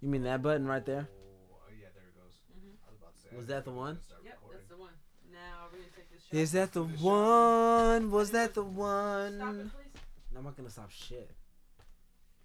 [0.00, 1.08] You mean that button right there?
[1.10, 2.38] Oh, yeah, there it goes.
[2.54, 2.78] Mhm.
[2.86, 3.36] I was about to say.
[3.36, 4.00] Was that the one?
[4.02, 4.58] start Yep, recording.
[4.58, 4.94] that's the one.
[5.32, 6.34] Now we're gonna take this shot.
[6.38, 7.04] Is that the Finish it.
[7.04, 8.10] one?
[8.10, 9.34] Was that the Stop one?
[9.34, 10.02] it, please.
[10.36, 11.34] I'm not gonna stop shit.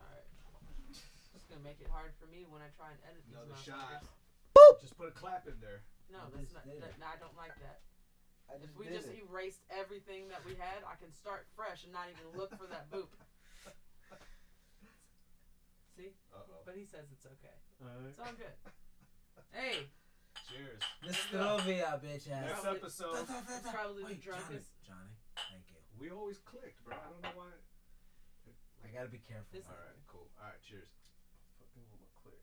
[0.02, 0.26] Alright.
[1.36, 4.02] It's gonna make it hard for me when I try and edit these Another motherfuckers.
[4.02, 4.82] shot.
[4.82, 5.84] Just put a clap in there.
[6.10, 6.66] No, I that's not.
[6.66, 7.82] did That, no, I don't like that.
[8.50, 12.10] I If we just erased everything that we had, I can start fresh and not
[12.10, 13.08] even look for that boop.
[15.96, 16.10] See?
[16.34, 16.62] Uh oh.
[16.66, 17.54] But he says it's okay.
[18.10, 18.56] It's all good.
[19.54, 19.86] Hey,
[20.50, 20.82] Cheers.
[21.06, 22.42] Nostrovia, bitch ass.
[22.50, 24.70] Next Probably- episode, it's probably the Wait, Johnny, drunkest.
[24.82, 25.14] Johnny,
[25.54, 25.78] thank you.
[26.02, 26.98] we always clicked, bro.
[26.98, 27.54] I don't know why.
[28.82, 29.46] I gotta be careful.
[29.54, 30.26] This- All right, cool.
[30.42, 30.90] All right, cheers.
[31.62, 32.42] Fucking with my click.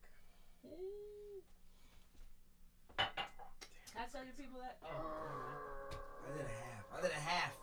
[3.90, 4.78] Can I tell you people that?
[4.86, 6.84] Oh, I did a half.
[6.94, 7.54] I did a half.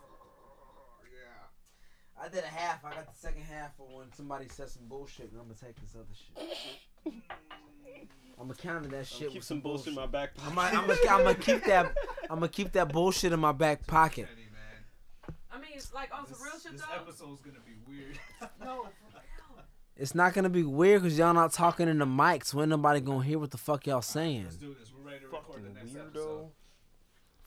[2.18, 2.24] Yeah.
[2.26, 2.84] I did a half.
[2.84, 5.76] I got the second half for when somebody says some bullshit, and I'm gonna take
[5.80, 7.14] this other shit.
[8.40, 10.50] I'm gonna counter that shit Keep with some bullshit in my back pocket.
[10.50, 11.94] I'm gonna, I'm gonna, I'm keep that.
[12.30, 14.28] I'm gonna keep that bullshit in my back pocket.
[14.28, 14.48] Penny.
[15.50, 16.86] I mean, it's like oh, on This, some real shit this though.
[16.86, 18.18] This episode's gonna be weird.
[18.64, 19.64] No, for real.
[19.96, 23.00] It's not gonna be weird because y'all not talking in the mic, so ain't nobody
[23.00, 24.44] gonna hear what the fuck y'all saying.
[24.44, 24.92] Let's do this.
[24.96, 26.06] We're ready to record the next weirdo.
[26.06, 26.48] episode.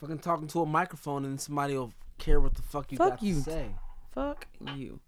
[0.02, 3.24] Fucking talking to a microphone and somebody will care what the fuck you Fuck got
[3.24, 3.36] you.
[3.36, 3.68] to say.
[4.14, 5.00] Fuck you.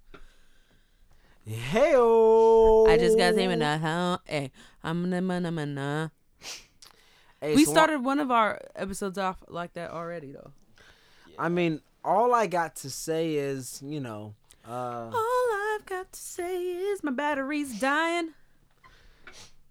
[1.45, 4.19] Hey I just got him in the house.
[4.25, 4.51] Hey,
[4.81, 6.07] I'm na.
[7.41, 10.51] Hey, We so started one of our episodes off like that already, though.
[11.37, 16.19] I mean, all I got to say is, you know, uh, All I've got to
[16.19, 18.29] say is my battery's dying.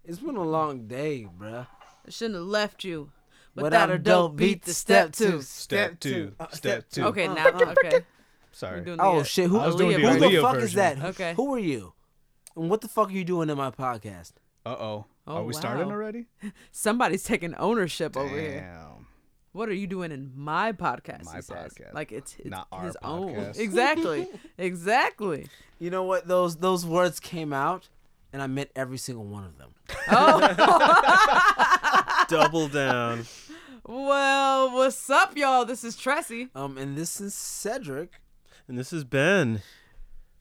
[0.05, 1.65] it's been a long day, bruh.
[2.05, 3.09] I shouldn't have left you.
[3.55, 5.41] But Without that or don't beat the step two.
[5.41, 6.33] Step two.
[6.39, 7.05] Uh, Step two.
[7.05, 8.01] Okay, Uh, now okay.
[8.53, 8.81] We're Sorry.
[8.81, 9.49] doing Oh shit!
[9.49, 10.19] Who, I was Aaliyah doing the who version.
[10.19, 10.99] the Aaliyah fuck is version.
[10.99, 11.05] that?
[11.09, 11.33] Okay.
[11.35, 11.93] Who are you?
[12.55, 14.33] And what the fuck are you doing in my podcast?
[14.65, 15.05] Uh oh.
[15.25, 16.25] Oh, Are we starting already?
[16.71, 18.59] Somebody's taking ownership over here.
[18.61, 19.07] Damn.
[19.53, 21.25] What are you doing in my podcast?
[21.25, 21.49] My he says.
[21.73, 21.93] podcast.
[21.93, 23.33] Like it's, it's Not our his own.
[23.33, 23.57] podcast.
[23.59, 24.27] Exactly.
[24.57, 25.47] exactly.
[25.79, 26.27] You know what?
[26.27, 27.87] Those those words came out,
[28.33, 29.73] and I meant every single one of them.
[30.11, 30.39] Oh.
[32.27, 33.25] Double down.
[33.85, 35.65] well, what's up, y'all?
[35.65, 36.49] This is Tressie.
[36.55, 38.11] Um, and this is Cedric.
[38.67, 39.61] And this is Ben.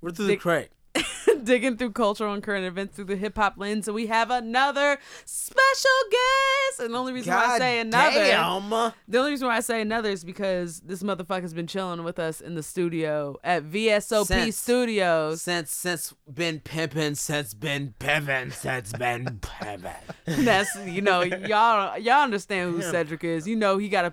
[0.00, 0.68] We're through the Dick- crate.
[1.44, 4.98] digging through cultural and current events through the hip hop lens, and we have another
[5.24, 6.80] special guest.
[6.80, 8.70] And the only reason why I say another, damn.
[9.08, 12.40] the only reason why I say another is because this motherfucker's been chilling with us
[12.40, 15.42] in the studio at VSOP Since- Studios.
[15.42, 19.90] Since since been pimping, since been pimping, since been pimping.
[20.44, 23.46] That's you know y'all y'all understand who Cedric is.
[23.48, 24.12] You know he gotta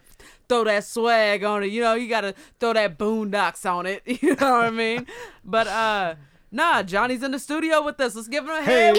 [0.49, 1.67] throw that swag on it.
[1.67, 4.01] You know you gotta throw that boondocks on it.
[4.21, 5.05] You know what I mean?
[5.45, 6.15] But uh.
[6.51, 8.15] Nah, Johnny's in the studio with us.
[8.15, 8.97] Let's give him a hand.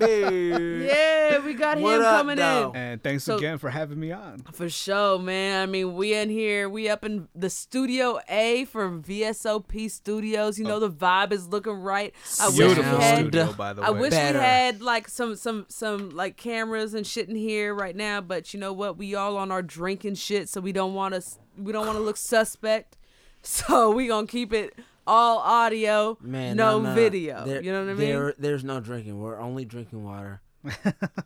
[0.00, 2.70] Yeah, we got him What up, coming though?
[2.70, 2.76] in.
[2.76, 4.38] And thanks So- again for having me on.
[4.52, 5.62] For sure, man.
[5.62, 6.68] I mean, we in here.
[6.68, 10.58] We up in the Studio A for VSOP Studios.
[10.58, 10.80] You know, oh.
[10.80, 12.14] the vibe is looking right.
[12.40, 13.18] I wish we Beautiful had.
[13.18, 13.86] studio, by the way.
[13.88, 14.38] I wish Better.
[14.38, 18.54] we had like some some some like cameras and shit in here right now, but
[18.54, 18.96] you know what?
[18.96, 21.22] We all on our drinking shit, so we don't want to
[21.58, 22.96] we don't want to look suspect.
[23.42, 26.94] So we gonna keep it all audio, Man, no nah.
[26.94, 27.44] video.
[27.44, 28.08] There- you know what I mean?
[28.08, 29.18] There, there's no drinking.
[29.18, 30.40] We're only drinking water.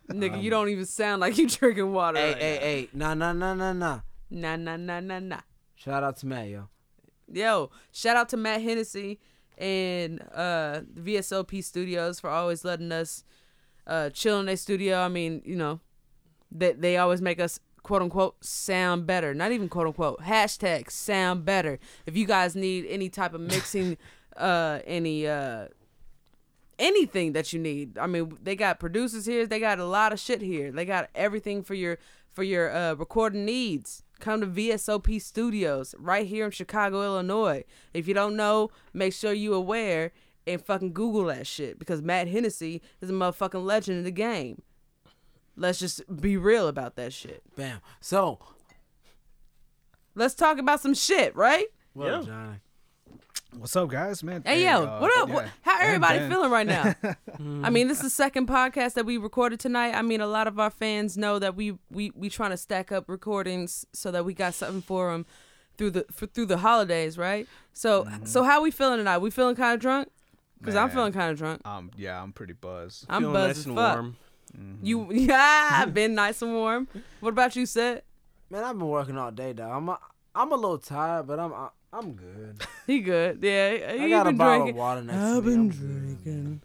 [0.09, 2.17] Nigga, you don't even sound like you drinking water.
[2.17, 3.99] Hey, right hey, hey, nah, nah, nah, nah, nah.
[4.29, 5.41] Nah, nah, nah, nah, nah.
[5.75, 6.69] Shout out to Matt, yo.
[7.31, 9.19] Yo, shout out to Matt Hennessy
[9.57, 13.23] and uh VSOP Studios for always letting us
[13.87, 14.99] uh chill in their studio.
[14.99, 15.79] I mean, you know,
[16.51, 19.35] they they always make us quote unquote sound better.
[19.35, 20.21] Not even quote unquote.
[20.21, 21.77] Hashtag sound better.
[22.07, 23.97] If you guys need any type of mixing
[24.37, 25.67] uh any uh
[26.79, 27.97] anything that you need.
[27.99, 29.45] I mean, they got producers here.
[29.45, 30.71] They got a lot of shit here.
[30.71, 31.99] They got everything for your
[32.33, 34.01] for your uh, recording needs.
[34.19, 37.65] Come to VSOP Studios right here in Chicago, Illinois.
[37.93, 40.11] If you don't know, make sure you aware
[40.47, 44.63] and fucking Google that shit because Matt Hennessy is a motherfucking legend in the game.
[45.57, 47.43] Let's just be real about that shit.
[47.55, 47.79] Bam.
[48.01, 48.39] So,
[50.17, 51.65] Let's talk about some shit, right?
[51.93, 52.27] what up, Yeah.
[52.31, 52.55] Johnny?
[53.57, 54.21] What's up, guys?
[54.21, 54.43] Man.
[54.45, 55.29] Hey, yo, uh, what up?
[55.29, 55.33] yeah.
[55.35, 56.29] What, how everybody Ben.
[56.29, 56.93] feeling right now?
[57.63, 59.93] I mean, this is the second podcast that we recorded tonight.
[59.93, 62.91] I mean, a lot of our fans know that we we we trying to stack
[62.91, 65.25] up recordings so that we got something for them
[65.77, 67.47] through the for, through the holidays, right?
[67.71, 69.19] So so how we feeling tonight?
[69.19, 70.09] We feeling kind of drunk?
[70.63, 71.61] Cause I'm feeling kind of drunk.
[71.65, 73.05] Um, yeah, I'm pretty buzzed.
[73.07, 74.05] I'm Feeling buzzed nice and fuck.
[74.57, 74.79] Warm.
[74.83, 76.87] You yeah, been nice and warm.
[77.19, 78.01] What about you, Seth?
[78.49, 79.71] Man, I've been working all day, dog.
[79.71, 79.99] I'm a,
[80.35, 82.61] I'm a little tired, but I'm I, I'm good.
[82.87, 83.39] He good.
[83.41, 84.69] Yeah, he I got a been bottle drinking.
[84.75, 85.55] of water next I've to me.
[85.55, 86.23] been I'm good.
[86.23, 86.61] drinking.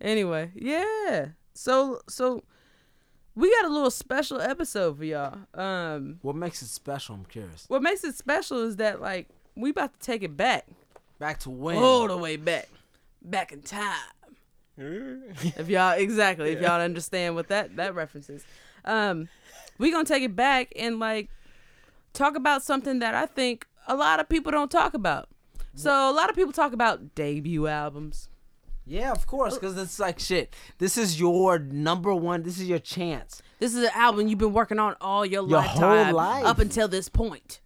[0.00, 1.26] Anyway, yeah.
[1.54, 2.42] So so
[3.36, 5.38] we got a little special episode for y'all.
[5.54, 7.14] Um What makes it special?
[7.16, 7.64] I'm curious.
[7.68, 10.66] what makes it special is that like we about to take it back.
[11.18, 11.76] Back to when?
[11.76, 12.68] All the way back.
[13.22, 13.94] Back in time.
[15.42, 18.44] if y'all exactly, if y'all understand what that that reference is.
[18.84, 19.28] Um
[19.78, 21.30] we to take it back and like
[22.12, 25.28] talk about something that I think a lot of people don't talk about.
[25.74, 28.28] So a lot of people talk about debut albums.
[28.86, 30.54] Yeah, of course, because it's like shit.
[30.78, 32.42] This is your number one.
[32.42, 33.40] This is your chance.
[33.60, 36.44] This is an album you've been working on all your, Your lifetime whole life.
[36.44, 37.60] up until this point.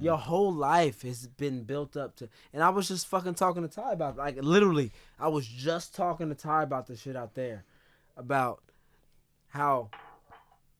[0.00, 2.28] Your whole life has been built up to.
[2.52, 4.92] And I was just fucking talking to Ty about like literally.
[5.18, 7.64] I was just talking to Ty about this shit out there,
[8.16, 8.62] about
[9.48, 9.90] how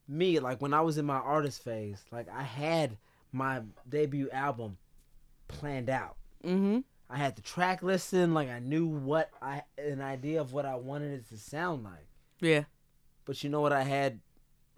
[0.09, 2.97] me like when I was in my artist phase, like I had
[3.33, 4.79] my debut album
[5.49, 6.17] planned out.
[6.45, 6.81] Mm-hmm.
[7.09, 10.77] I had the track listing, like I knew what I an idea of what I
[10.77, 12.09] wanted it to sound like.
[12.41, 12.65] Yeah.
[13.25, 14.21] But you know what I had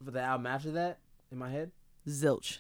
[0.05, 0.99] for the album after that
[1.31, 1.71] in my head?
[2.07, 2.59] Zilch.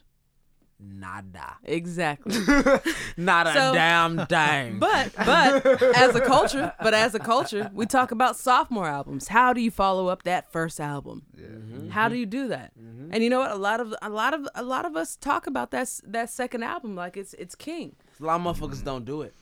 [0.80, 1.56] Nada.
[1.64, 2.36] Exactly.
[3.16, 4.78] Not a So- damn thing.
[4.78, 5.66] But but
[5.96, 9.28] as a culture, but as a culture, we talk about sophomore albums.
[9.28, 11.22] How do you follow up that first album?
[11.36, 11.46] Yeah.
[11.46, 11.88] Mm-hmm.
[11.90, 12.72] How do you do that?
[12.78, 13.10] Mm-hmm.
[13.12, 13.50] And you know what?
[13.50, 16.30] A lot of a lot of a lot of us talk about that s- that
[16.30, 17.96] second album like it's it's king.
[18.20, 19.34] a lot of motherfuckers don't do it.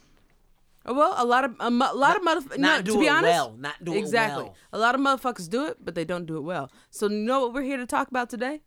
[0.87, 2.59] Well, a lot of a, mo- a lot of motherfuckers.
[2.59, 3.57] Not no, do to be it honest, well.
[3.59, 4.45] Not do exactly.
[4.45, 4.55] it well.
[4.73, 6.71] A lot of motherfuckers do it, but they don't do it well.
[6.91, 8.63] So you know what we're here to talk about today?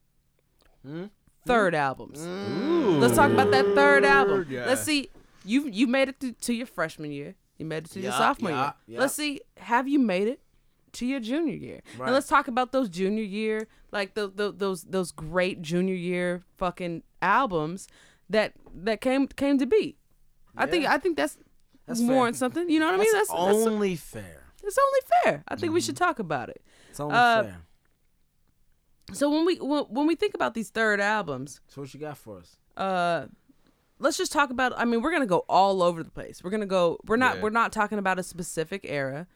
[0.86, 1.06] Hmm?
[1.50, 2.20] Third albums.
[3.02, 4.46] Let's talk about that third album.
[4.50, 4.66] Yeah.
[4.66, 5.10] Let's see.
[5.44, 7.36] You you made it to, to your freshman year.
[7.58, 8.74] You made it to your Yeah, sophomore yeah, year.
[8.88, 9.00] yeah.
[9.00, 9.42] Let's see.
[9.58, 10.42] Have you made it
[10.94, 11.82] to your junior year?
[11.98, 12.06] Right.
[12.08, 16.44] And let's talk about those junior year, like the, the, those those great junior year
[16.58, 17.88] fucking albums
[18.30, 19.98] that that came came to be.
[20.56, 21.38] I think I think that's,
[21.88, 22.32] That's more fair.
[22.32, 22.70] than something.
[22.70, 23.08] You know what I mean?
[23.14, 24.44] That's, That's that's, only fair.
[24.64, 25.44] it's only fair.
[25.48, 26.62] I think we should talk about it.
[26.90, 27.58] It's only Uh, fair.
[29.14, 32.18] So when we when, when we think about these third albums, So what you got
[32.18, 32.58] for us?
[32.78, 33.26] uh
[34.00, 36.44] let's just talk about I mean, we're going to go all over the place.
[36.44, 37.42] We're going to go we're not Yeah.
[37.44, 39.28] we're not talking about a specific era.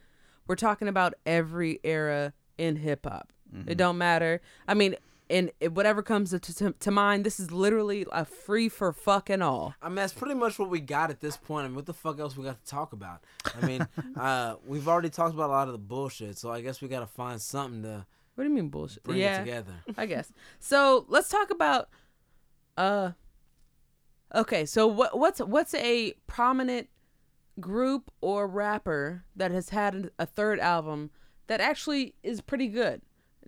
[0.47, 3.31] We're talking about every era in hip hop.
[3.67, 4.41] It don't matter.
[4.67, 4.95] I mean,
[5.29, 9.75] and whatever comes to, to to mind, this is literally a free for fucking all.
[9.79, 11.65] I mean, that's pretty much what we got at this point.
[11.65, 13.23] I mean, what the fuck else we got to talk about?
[13.61, 13.87] I mean,
[14.19, 17.01] uh, we've already talked about a lot of the bullshit, so I guess we got
[17.01, 18.05] to find something to
[18.35, 19.03] What do you mean bullshit?
[19.03, 19.37] bring yeah.
[19.37, 19.73] it together.
[19.97, 20.31] I guess.
[20.59, 21.89] So let's talk about
[22.77, 23.11] uh
[24.33, 26.89] okay, so what what's what's a prominent
[27.59, 31.11] group or rapper that has had a third album
[31.47, 33.01] that actually is pretty good?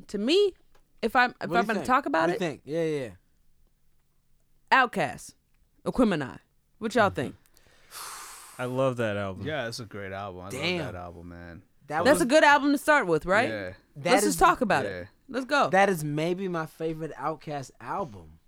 [0.07, 0.53] To me,
[1.01, 1.85] if I'm if I'm gonna think?
[1.85, 2.61] talk about what it, do you think?
[2.65, 3.09] Yeah, yeah.
[4.71, 5.33] Outkast,
[5.85, 6.39] Aquemini.
[6.79, 7.35] What y'all think?
[8.59, 9.45] I love that album.
[9.45, 10.45] Yeah, it's a great album.
[10.45, 10.77] I Damn.
[10.77, 11.61] love that album, man.
[11.87, 13.49] That That's was, a good album to start with, right?
[13.49, 13.73] Yeah.
[13.97, 14.91] That Let's is- just talk about yeah.
[14.91, 15.07] it.
[15.29, 15.69] Let's go.
[15.69, 18.39] That is maybe my favorite Outkast album.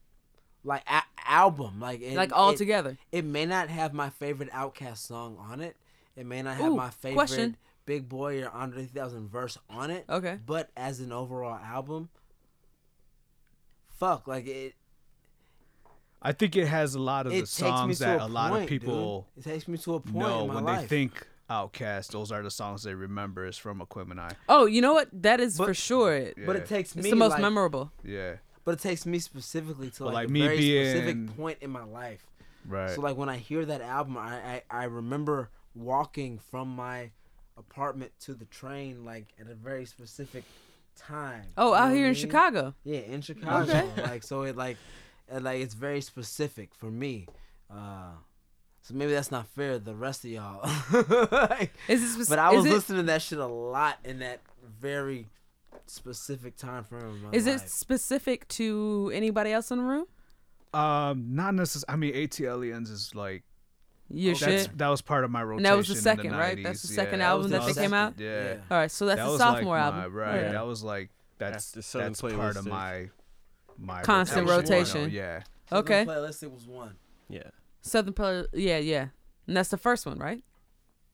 [0.63, 2.97] Like a- album, like it, like all it, together.
[3.11, 5.77] It may not have my favorite Outkast song on it.
[6.15, 7.57] It may not have Ooh, my favorite question.
[7.85, 10.03] Big Boi or Andre 3000 verse on it.
[10.09, 10.39] Okay.
[10.45, 12.09] But as an overall album,
[13.97, 14.73] fuck, like it.
[16.21, 19.27] I think it has a lot of the songs that a, a lot of people
[19.35, 19.45] dude.
[19.45, 20.81] It takes me to a point know in my when life.
[20.81, 22.09] they think Outkast.
[22.11, 24.33] Those are the songs they remember is from Aquemini.
[24.49, 25.09] Oh, you know what?
[25.13, 26.17] That is But- for sure.
[26.17, 26.31] Yeah.
[26.45, 27.91] But it takes me It's the most like, memorable.
[28.03, 28.35] Yeah.
[28.65, 31.69] But it takes me specifically to like, like, a me very being- specific point in
[31.69, 32.25] my life.
[32.65, 32.89] Right.
[32.93, 37.11] So like when I hear that album, I, I I remember walking from my
[37.57, 40.43] apartment to the train like at a very specific
[40.97, 41.43] time.
[41.57, 42.15] Oh, out here in mean?
[42.15, 42.73] Chicago.
[42.83, 43.71] Yeah, in Chicago.
[43.71, 44.01] Okay.
[44.03, 44.75] like so it like
[45.33, 47.27] it, like it's very specific for me.
[47.71, 48.11] Uh
[48.87, 50.63] so maybe that's not fair to the rest of y'all.
[51.89, 54.19] Is it spec- but I is was it- listening to that shit a lot in
[54.19, 54.39] that
[54.79, 55.27] very
[55.87, 60.05] specific time frame of my Is it specific to anybody else in the room?
[60.73, 61.93] Um, not necessarily.
[61.93, 63.43] I mean, ATLiens is like
[64.09, 64.77] Your that's shit.
[64.77, 65.65] that was part of my rotation.
[65.65, 66.63] And that was the second, the right?
[66.63, 67.27] That's the second yeah.
[67.27, 68.13] album that that was they the came out.
[68.17, 68.43] Yeah.
[68.43, 68.57] Yeah.
[68.71, 70.13] All right, so that's that the sophomore like album.
[70.13, 70.41] Right.
[70.43, 70.51] Yeah.
[70.53, 73.09] That was like that's After Southern that's part of my
[73.77, 75.01] my Constant rotation.
[75.01, 75.11] rotation.
[75.11, 75.41] Yeah.
[75.73, 76.05] Okay.
[76.05, 76.95] Playalistic was one.
[77.27, 77.49] Yeah.
[77.81, 79.07] Southern Play, yeah, yeah,
[79.47, 80.43] and that's the first one, right?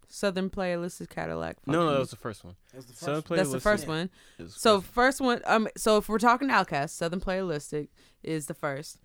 [0.08, 1.58] Southern Playlist is Cadillac.
[1.66, 2.56] No, no, Fucking- that was the first one.
[2.72, 3.38] That was the first Southern one.
[3.38, 4.10] that's the first one.
[4.40, 7.88] is So first first one, um, so if we're talking Outkast, Southern Playalistic
[8.22, 8.98] is the first.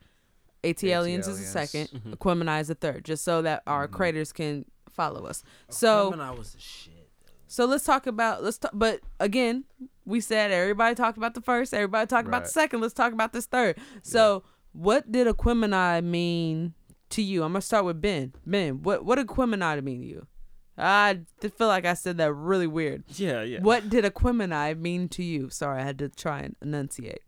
[0.65, 1.47] ATLiens is the Aliens.
[1.49, 1.89] second.
[2.19, 2.61] Mhm.
[2.61, 3.93] Is the third, just so that our Mhm.
[3.93, 5.43] creators can follow us.
[5.71, 6.95] So Gemini was the shit.
[7.47, 8.73] So let's talk about let's talk.
[8.75, 9.65] But again,
[10.05, 12.81] we said everybody talked about the first, everybody talked about the second.
[12.81, 13.79] Let's talk about this third.
[14.03, 16.75] So what did Aquemini mean
[17.11, 17.43] to you?
[17.45, 18.33] I'm gonna start with Ben.
[18.47, 20.27] Ben, what what did Aquemini mean to you?
[20.81, 23.03] I feel like I said that really weird.
[23.17, 23.61] Yeah, yeah.
[23.61, 25.51] What did Aquemini mean to you?
[25.51, 27.23] Sorry, I had to try and enunciate,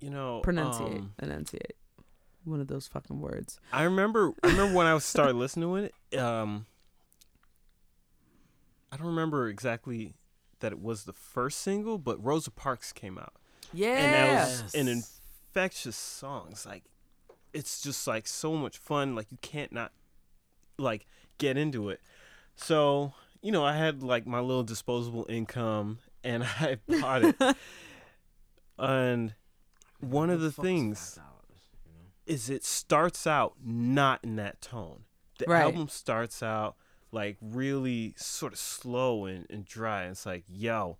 [0.00, 1.72] You know, pronunciate, um, enunciate.
[2.44, 3.58] One of those fucking words.
[3.72, 4.32] I remember.
[4.42, 6.18] I remember when I started listening to it.
[6.18, 6.66] Um,
[8.92, 10.14] I don't remember exactly
[10.60, 13.34] that it was the first single, but Rosa Parks came out,
[13.72, 13.88] Yeah.
[13.96, 16.48] and that was an infectious song.
[16.50, 16.84] It's like,
[17.56, 19.14] it's just like so much fun.
[19.14, 19.92] Like you can't not
[20.78, 21.06] like
[21.38, 22.00] get into it.
[22.54, 27.56] So you know, I had like my little disposable income, and I bought it.
[28.78, 29.34] and
[30.00, 31.22] one of the things $5,
[31.86, 32.00] you know?
[32.26, 35.04] is it starts out not in that tone.
[35.38, 35.62] The Right.
[35.62, 36.76] album starts out
[37.12, 40.04] like really sort of slow and, and dry.
[40.06, 40.98] It's like, yo,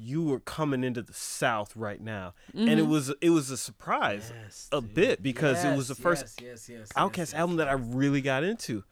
[0.00, 2.32] you were coming into the South right now.
[2.54, 2.88] And it Mhm.
[2.88, 4.94] was it was a surprise Yes, a dude.
[4.94, 7.72] bit because it was the first yes, yes, yes, yes, Outkast yes, album that I
[7.72, 8.84] really got into.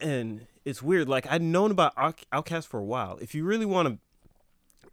[0.00, 1.08] And it's weird.
[1.08, 3.18] Like I'd known about Out- Outkast for a while.
[3.20, 3.98] If you really want to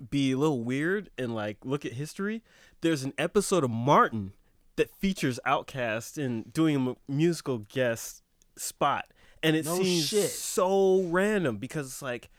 [0.10, 2.44] be a little weird and like look at history,
[2.82, 4.34] there's an episode of Martin
[4.76, 8.22] that features Outkast and doing a musical guest
[8.58, 9.06] spot.
[9.44, 10.30] And it No seems shit.
[10.30, 12.30] so random because it's like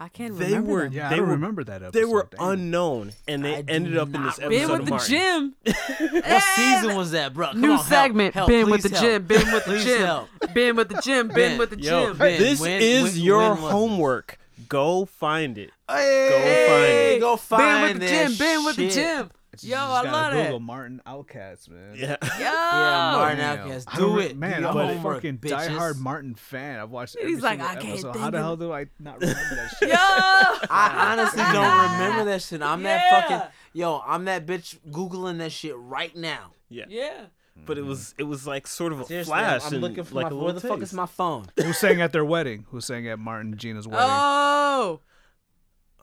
[0.00, 0.70] I can't they remember.
[0.72, 0.92] were that.
[0.92, 1.92] Yeah, they I don't were remember that episode.
[1.92, 2.48] they were damn.
[2.50, 5.08] unknown and they I ended up in this episode Been of with the Martin.
[5.10, 5.54] gym.
[6.22, 7.48] What season was that, bro?
[7.48, 8.34] Come New on, help, segment.
[8.34, 9.24] help, been with the gym.
[9.24, 10.52] Been with the gym.
[10.54, 11.28] Been with the gym.
[11.28, 12.16] Been with the gym.
[12.18, 13.70] This when- is when- your when was this?
[13.72, 14.38] homework.
[14.68, 15.70] Go find it.
[15.88, 17.98] Hey, go find it.
[18.00, 18.36] Been with the gym.
[18.38, 19.30] Been with the gym.
[19.58, 20.64] It's Yo, just I gotta love Google that.
[20.64, 21.94] Martin Outkast, man.
[21.96, 22.16] Yeah.
[22.22, 22.28] Yo.
[22.38, 23.58] Yeah, Martin Damn.
[23.68, 23.96] Outkast.
[23.96, 24.36] Do it.
[24.36, 24.62] man.
[24.62, 25.68] Do I'm a fucking bitches.
[25.68, 26.78] diehard Martin fan.
[26.78, 27.16] I've watched.
[27.16, 28.16] Every He's like, I can't episode.
[28.16, 29.88] How the hell do I not remember that shit?
[29.88, 29.94] Yo.
[29.98, 32.62] I honestly don't remember that shit.
[32.62, 34.00] I'm that fucking yo.
[34.06, 36.52] I'm that bitch googling that shit right now.
[36.68, 36.84] Yeah.
[36.88, 37.24] Yeah.
[37.66, 39.62] But it was it was like sort of a Seriously, flash.
[39.66, 40.30] I'm, I'm looking for like my.
[40.30, 41.46] a Where little the fuck is my phone?
[41.60, 42.66] Who sang at their wedding?
[42.70, 44.06] Who sang at Martin and Gina's wedding?
[44.08, 45.00] Oh.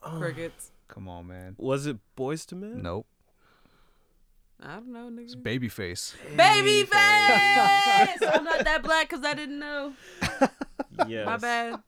[0.02, 0.18] Oh.
[0.18, 0.72] Crickets.
[0.88, 1.56] Come on, man.
[1.58, 2.82] Was it Boyz II Men?
[2.82, 3.06] Nope.
[4.62, 5.42] I don't know, It's nigga.
[5.42, 6.14] Babyface.
[6.36, 6.90] Baby face.
[8.34, 9.92] I'm not that black because I didn't know.
[11.06, 11.26] Yes.
[11.26, 11.80] My bad.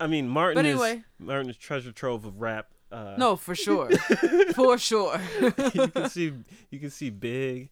[0.00, 1.04] I mean, Martin But is anyway.
[1.18, 2.68] Martin is treasure trove of rap.
[2.90, 3.90] Uh, No, for sure.
[4.54, 5.20] for sure.
[5.74, 6.32] you can see
[6.70, 7.68] you can see Big.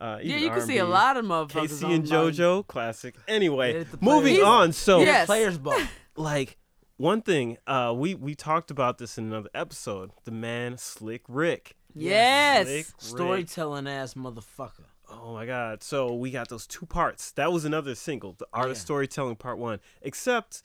[0.00, 0.92] Uh, yeah, even you can see a R&B.
[0.92, 1.68] lot of motherfuckers.
[1.68, 2.32] Casey on and Martin.
[2.34, 3.14] JoJo, classic.
[3.28, 4.44] Anyway, Hit moving players.
[4.44, 4.72] on.
[4.72, 5.26] So, Yes.
[5.26, 5.78] Players ball.
[6.16, 6.58] like
[6.96, 10.10] one thing, uh, we we talked about this in another episode.
[10.24, 11.76] The man Slick Rick.
[11.94, 12.66] Yes.
[12.66, 12.86] Slick Rick.
[12.98, 14.84] Storytelling ass motherfucker.
[15.10, 15.82] Oh my god.
[15.82, 17.30] So we got those two parts.
[17.32, 18.80] That was another single, the art of Yeah.
[18.80, 19.78] storytelling part 1.
[20.02, 20.62] Except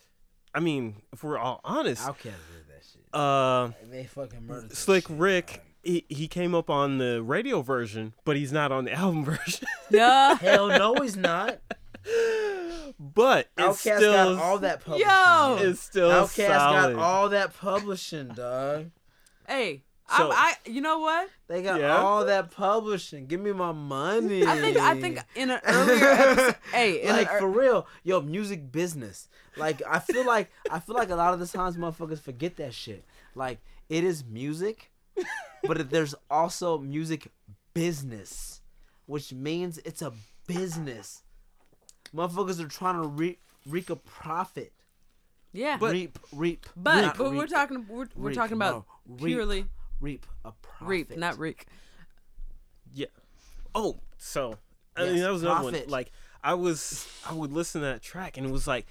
[0.54, 3.14] I mean, if we're all honest, Outkast did that shit.
[3.14, 4.70] uh They fucking murdered.
[4.72, 5.60] that Slick shit, Rick dog.
[5.84, 9.68] he, he came up on the radio version, but he's not on the album version.
[9.92, 10.36] Yeah.
[10.42, 11.60] Hell no, he's not.
[13.00, 15.08] but it's Outkast still got all that publishing.
[15.08, 15.56] Yo!
[15.56, 15.68] man.
[15.70, 16.96] it's still Outkast solid.
[16.96, 18.90] got all that publishing, dog.
[19.48, 19.84] Hey,
[20.18, 21.30] So- I, I, you know what?
[21.48, 21.98] They got Yeah?
[21.98, 23.26] all that publishing.
[23.28, 24.46] Give me my money.
[24.46, 28.72] I think, I think in an earlier episode, hey, like an, for real, yo, music
[28.72, 29.28] business.
[29.58, 32.74] Like I feel like I feel like a lot of the times motherfuckers forget that
[32.74, 33.04] shit.
[33.36, 34.92] Like it is music,
[35.64, 37.28] but there's also music
[37.74, 38.62] business,
[39.06, 40.14] which means it's a
[40.48, 41.24] business.
[42.16, 44.72] Motherfuckers are trying to reap reap a profit.
[45.52, 46.66] yeah, But- reap, reap.
[46.76, 48.74] but not but we're talking we're, we're reap, talking about
[49.08, 49.66] no, reap, purely
[50.00, 50.88] reap a profit.
[50.88, 51.66] reap, not reek.
[52.94, 53.08] Yeah.
[53.76, 54.58] Oh, so
[54.96, 55.82] I Yes, mean that was another profit.
[55.86, 55.90] one.
[55.92, 56.12] Like
[56.44, 58.86] I was I would listen to that track and it was like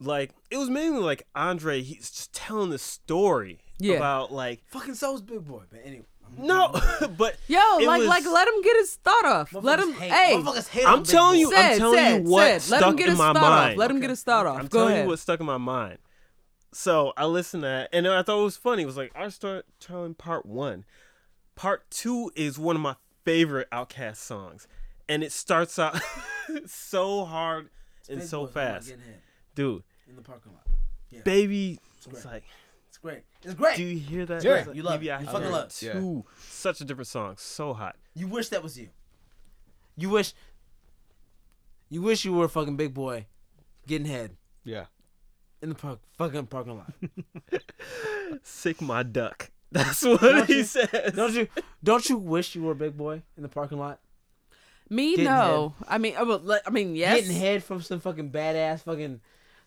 [0.00, 3.96] like it was mainly like Andre he's just telling the story Yeah.
[3.96, 6.04] about like Fucking so's big boy, but anyway.
[6.38, 6.68] no
[7.18, 9.52] but Yo, like was- like let him get his thought off.
[9.52, 9.92] Let him.
[9.92, 11.40] Hate- Hey, hate I'm telling Boy.
[11.40, 12.70] you- I'm said, telling you said, what said.
[12.70, 13.66] Let him stuck get in his my thought off.
[13.66, 13.78] mind.
[13.78, 14.58] Let him get his thought off.
[14.58, 15.04] I'm Go telling ahead.
[15.04, 15.98] you what stuck in my mind.
[16.74, 18.82] So I listened to that, and I thought it was funny.
[18.82, 20.84] It was like I start telling part one.
[21.54, 24.66] Part two is one of my favorite Outcast songs,
[25.08, 26.00] and it starts out
[26.66, 27.70] so hard
[28.08, 28.94] and so Boy's talking about fast,
[29.54, 29.82] dude.
[30.08, 30.66] in the parking lot.
[31.10, 31.20] Yeah.
[31.24, 32.16] Baby, great.
[32.16, 32.42] it's like,
[32.88, 33.22] It's great.
[33.44, 33.76] It's great.
[33.76, 34.42] do you hear that?
[34.42, 34.64] Yeah.
[34.66, 35.12] Like, You love Baby, it.
[35.12, 35.82] I You hear fucking love it.
[35.82, 35.92] Yeah.
[35.92, 36.24] too.
[36.48, 37.94] Such a different song, so hot.
[38.14, 38.88] You wish that was you.
[39.96, 40.34] You wish.
[41.88, 43.26] You wish you were a fucking big boy,
[43.86, 44.86] getting head Yeah.
[45.64, 46.92] In the park, fucking parking lot.
[48.42, 49.50] Sick my duck.
[49.72, 51.12] That's what Don't he you- says.
[51.16, 51.48] don't you?
[51.82, 53.98] Don't you wish you were a big boy in the parking lot,
[54.88, 55.74] Me Getting no.
[55.88, 57.20] I mean, uh, well, le- I mean yes.
[57.22, 59.20] getting head from some fucking badass fucking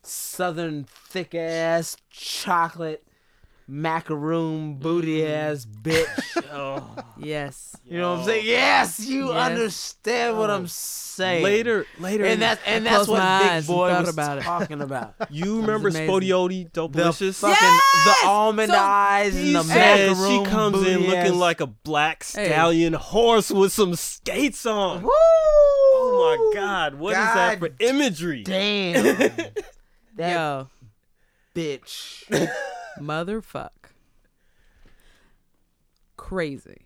[0.03, 3.05] southern thick ass chocolate
[3.67, 5.29] macaroon booty Mm.
[5.29, 6.07] ass bitch.
[6.51, 6.95] Oh.
[7.19, 7.75] Yes.
[7.85, 8.45] You know what I'm saying?
[8.47, 9.49] Yes, you Yes.
[9.51, 11.43] understand what I'm saying.
[11.43, 14.09] Later, later, and that's and I that's closed what my Big and Boy thought was
[14.09, 14.43] about it.
[14.43, 15.13] talking about.
[15.29, 16.09] you remember amazing.
[16.09, 17.35] Spodioti, The Dopalicious?
[17.39, 17.81] fucking Yes!
[18.21, 21.33] the almond So, eyes and the said macaroon she comes in booty looking ass.
[21.33, 22.45] like a black Hey.
[22.47, 25.03] stallion horse with some skates on.
[25.03, 25.09] Woo!
[25.11, 26.95] Oh my God!
[26.95, 28.43] What is that for imagery?
[28.43, 29.03] Damn.
[30.15, 30.69] that Yo,
[31.55, 32.23] bitch.
[33.01, 33.69] Motherfuck.
[36.15, 36.85] Crazy.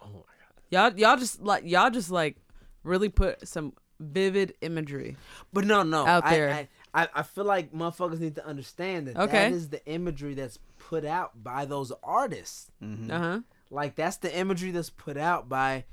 [0.00, 0.62] Oh my God!
[0.70, 2.36] Y'all y'all just like y'all just like
[2.82, 5.16] really put some vivid imagery.
[5.52, 6.06] But no, no.
[6.06, 6.50] Out I- there.
[6.52, 9.32] I, I, I feel like motherfuckers need to understand that Okay.
[9.50, 12.70] that is the imagery that's put out by those artists.
[12.82, 13.40] Uh-huh.
[13.70, 15.84] Like that's the imagery that's put out by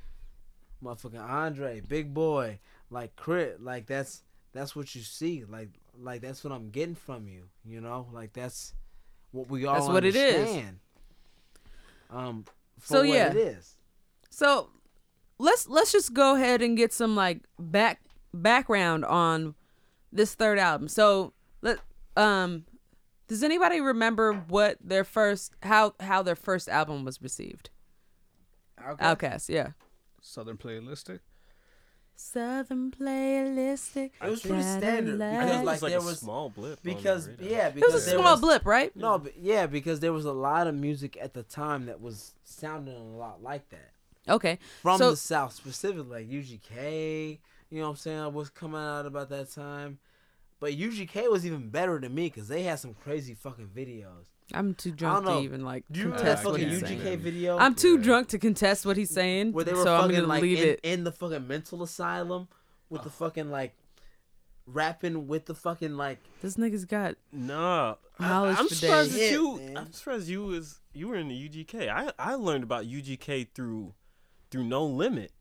[0.84, 2.60] motherfucking Andre, Big Boi,
[2.90, 3.62] like Crit.
[3.64, 5.46] Like that's that's what you see.
[5.48, 5.70] Like
[6.02, 7.44] like that's what I'm getting from you.
[7.64, 8.74] You know, like that's
[9.32, 10.36] what we all That's what it is.
[10.36, 10.80] understand.
[12.10, 12.46] Um,
[12.80, 13.30] for So, what yeah.
[13.32, 13.76] it is.
[14.30, 14.70] So
[15.38, 18.02] let's let's just go ahead and get some like back
[18.34, 19.56] background on
[20.12, 20.88] this third album.
[20.88, 21.80] So let
[22.18, 22.66] um
[23.28, 27.70] does anybody remember what their first how how their first album was received?
[28.88, 29.04] Okay.
[29.06, 29.70] Outkast, yeah.
[30.22, 31.20] Southern Playalistic.
[32.20, 34.12] Southern playalistic.
[34.22, 35.32] It was pretty that I standard like.
[35.40, 36.72] because It like was like there a was small blip.
[36.72, 37.46] on the because radar.
[37.48, 38.96] yeah It because was a small was, blip, right?
[38.96, 42.34] No, but yeah, because there was a lot of music at the time that was
[42.44, 43.92] sounding a lot like that
[44.28, 44.60] Okay.
[44.82, 47.40] from So- the South specifically, like UGK.
[47.72, 48.34] You know what I'm saying?
[48.34, 50.00] Was coming out about that time,
[50.60, 54.26] but UGK was even better than me because they had some crazy fucking videos.
[54.54, 57.20] I'm too drunk to even like Do you remember contest what he's UGK saying.
[57.20, 57.58] video?
[57.58, 58.04] I'm too Yeah.
[58.04, 60.60] drunk to contest what he's saying, where they were so I'm fucking gonna like leave
[60.60, 60.80] in, it.
[60.84, 62.48] in the fucking mental asylum
[62.90, 63.76] with the fucking like
[64.66, 69.32] rapping with the fucking like This nigga's got No, Knowledge I, I'm for surprised days.
[69.32, 69.58] you.
[69.58, 69.78] Man.
[69.78, 71.90] I'm surprised you was you were in the UGK.
[71.90, 73.94] I I learned about UGK through
[74.52, 75.32] through No Limit.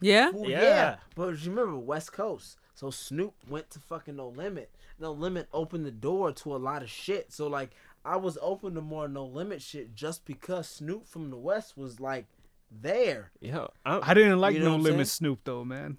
[0.00, 0.30] yeah.
[0.30, 0.60] Well, yeah.
[0.62, 0.96] Yeah.
[1.14, 2.56] But you remember West Coast.
[2.74, 4.70] So Snoop went to fucking No Limit.
[4.98, 7.32] No Limit opened the door to a lot of shit.
[7.32, 7.70] So like
[8.04, 12.00] I was open to more No Limit shit just because Snoop from the West was
[12.00, 12.26] like
[12.70, 13.30] there.
[13.40, 15.16] Yeah, I, I didn't like You know No Limit saying?
[15.30, 15.98] Snoop though, man.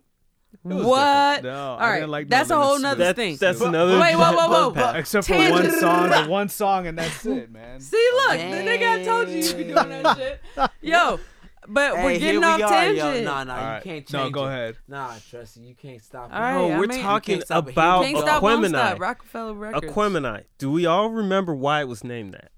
[0.64, 1.44] was What?
[1.44, 2.84] No, All I right, didn't like No that's a whole Snoop.
[2.84, 3.38] nother that's thing.
[3.38, 4.00] that's But- another.
[4.00, 4.96] Wait, whoa, whoa, whoa, buzz pack.
[4.98, 7.80] Except for one song, the one song, and that's it, man.
[7.82, 10.18] See, look, the nigga I told you you be doing that
[10.56, 10.70] shit.
[10.82, 11.20] Yo,
[11.68, 13.16] but we're getting here off we are, tangent.
[13.18, 13.24] yo.
[13.24, 14.48] Nah, nah, All you can't change No, go it.
[14.50, 14.78] ahead.
[14.88, 16.70] Nah, trust me, you can't stop All it.
[16.74, 18.44] No, we're mean- talking Can't about Can't stop, stop.
[18.44, 19.00] Aquemini.
[19.00, 19.86] Roc-A-Fella Records.
[19.94, 20.44] Aquemini.
[20.58, 22.52] Do we all remember why it was named that?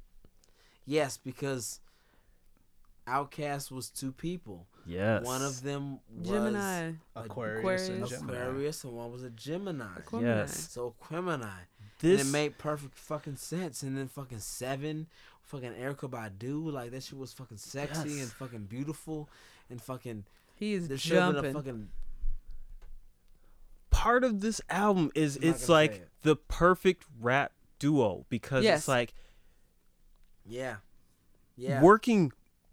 [0.86, 1.80] Yes, because
[3.08, 4.68] Outkast was two people.
[4.86, 5.26] Yes.
[5.26, 6.92] One of them was Gemini.
[7.16, 8.34] Aquarius, and Gemini.
[8.40, 9.86] Aquarius and one was a Gemini.
[10.02, 10.24] Aquemini.
[10.24, 10.70] Yes.
[10.72, 11.50] So Aquemini.
[12.00, 12.22] This.
[12.22, 13.84] And it made perfect fucking sense.
[13.84, 15.08] And then fucking Seven,
[15.48, 18.22] fucking Erykah Badu, like that shit was fucking sexy Yes.
[18.24, 19.30] and fucking beautiful,
[19.70, 21.54] and fucking He is there should been a jumping.
[21.54, 21.90] fucking
[23.90, 26.10] part of this album is I'm it's like it.
[26.24, 28.80] the perfect rap duo because Yes.
[28.80, 29.14] it's like
[30.46, 30.78] yeah,
[31.56, 32.32] yeah, working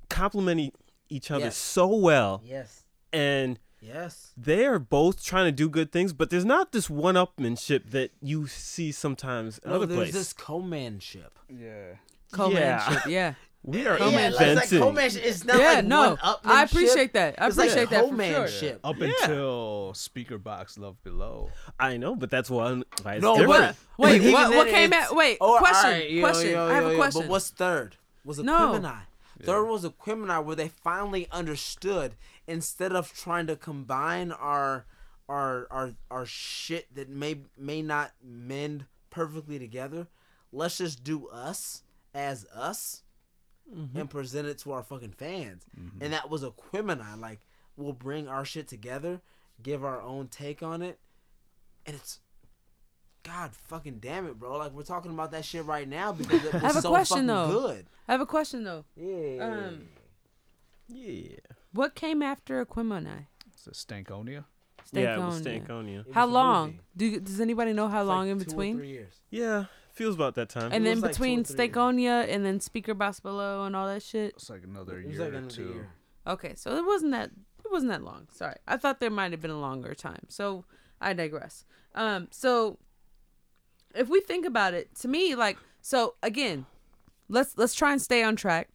[0.09, 0.73] complementing
[1.09, 1.57] each other Yes.
[1.57, 4.33] so well yes, and yes.
[4.37, 8.47] they are both trying to do good things but there's not this one-upmanship that you
[8.47, 11.39] see sometimes in No, other there's places this co-manship.
[11.49, 11.95] Yeah.
[12.35, 13.35] Co-manship, yeah.
[13.63, 15.23] we are Yeah, like, like inventing co-manship.
[15.25, 16.09] It's not Yeah, like no.
[16.11, 16.19] one.
[16.45, 17.41] I appreciate that.
[17.41, 18.09] I It's appreciate like that
[18.45, 18.77] for sure.
[18.85, 19.07] Up Yeah.
[19.23, 21.51] until Speaker Box Love Below.
[21.81, 24.93] i know but that's one why it's No, different but Wait, even what- what came
[24.93, 26.51] it's- at- wait, Oh, question, alright, yo, question.
[26.51, 27.23] yo, I have a yo, yo, question.
[27.23, 27.97] But what's third?
[28.25, 28.73] Was a No.
[28.73, 29.03] Quimini.
[29.43, 32.15] Third was Aquemini where they finally understood
[32.47, 34.87] instead of trying to combine our
[35.29, 40.07] our our our shit that may may not mend perfectly together.
[40.53, 41.83] Let's just do us
[42.15, 43.03] as us
[43.95, 45.65] and present it to our fucking fans.
[46.01, 47.21] And that was Aquemini.
[47.21, 47.41] Like
[47.77, 49.21] we'll bring our shit together,
[49.63, 50.99] give our own take on it,
[51.87, 52.21] and it's
[53.25, 54.59] God fucking damn it, bro.
[54.59, 57.27] Like we're talking about that shit right now because it was have a so question,
[57.27, 57.49] fucking though.
[57.69, 57.87] good.
[58.07, 58.85] I have a question though.
[58.97, 59.45] Yeah.
[59.45, 59.89] Um,
[60.89, 61.37] yeah
[61.73, 63.27] What came after Aquemini?
[63.53, 64.45] It's a Stankonia.
[64.93, 65.67] yeah it was Stankonia.
[65.67, 66.67] Stankonia It How was long?
[66.67, 66.81] movie.
[66.97, 68.77] Do does anybody know how It's long like in two or between?
[68.77, 69.15] three years.
[69.31, 71.71] yeah feels about that time And It then was like two or between three years.
[71.75, 74.35] Stankonia and then Speaker Box Below and all that shit.
[74.37, 75.63] It's like another It was year like or another two.
[75.69, 75.89] year.
[76.27, 77.31] Okay, so it wasn't that
[77.65, 78.29] it wasn't that long.
[78.33, 80.27] Sorry, I thought there might have been a longer time.
[80.29, 80.65] So
[81.01, 81.65] I digress.
[81.95, 82.79] Um, so
[83.95, 86.67] if we think about it, to me, like, so again,
[87.29, 88.69] let's let's try and stay on track.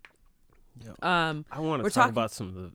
[0.86, 1.04] Yep.
[1.04, 2.72] Um, i want we're to talk talking- about some of the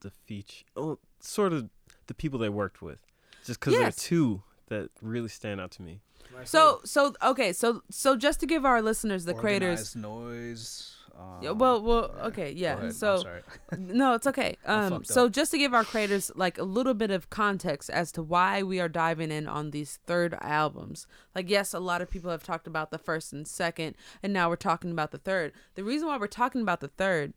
[0.00, 1.68] the feature oh sort of
[2.06, 3.00] the people they worked with
[3.44, 3.98] just because there Yes.
[3.98, 6.00] are two that really stand out to me
[6.44, 10.94] So so okay, so so just to give our listeners the creators Organized Noize.
[11.18, 12.72] Um, Yeah, well, well, okay, go yeah.
[12.74, 13.42] ahead, I'm So sorry.
[13.76, 14.56] no, it's okay.
[14.64, 15.32] Um, fucked so up.
[15.32, 18.78] just to give our creators like a little bit of context as to why we
[18.78, 21.08] are diving in on these third albums.
[21.34, 24.48] Like, yes, a lot of people have talked about the first and second, and now
[24.48, 25.52] we're talking about the third.
[25.74, 27.34] The reason why we're talking about the third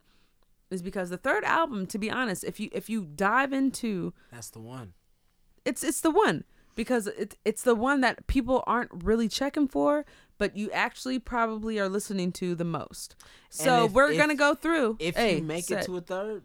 [0.70, 4.52] is because the third album, to be honest, if you if you dive into That's
[4.52, 4.94] the one.
[5.66, 6.44] it's it's the one
[6.76, 10.06] because it's it's the one that people aren't really checking for,
[10.38, 13.16] but you actually probably are listening to the most.
[13.50, 14.98] So if- we're if- gonna go through.
[15.00, 15.84] If Hey, you make set.
[15.84, 16.44] it to a third,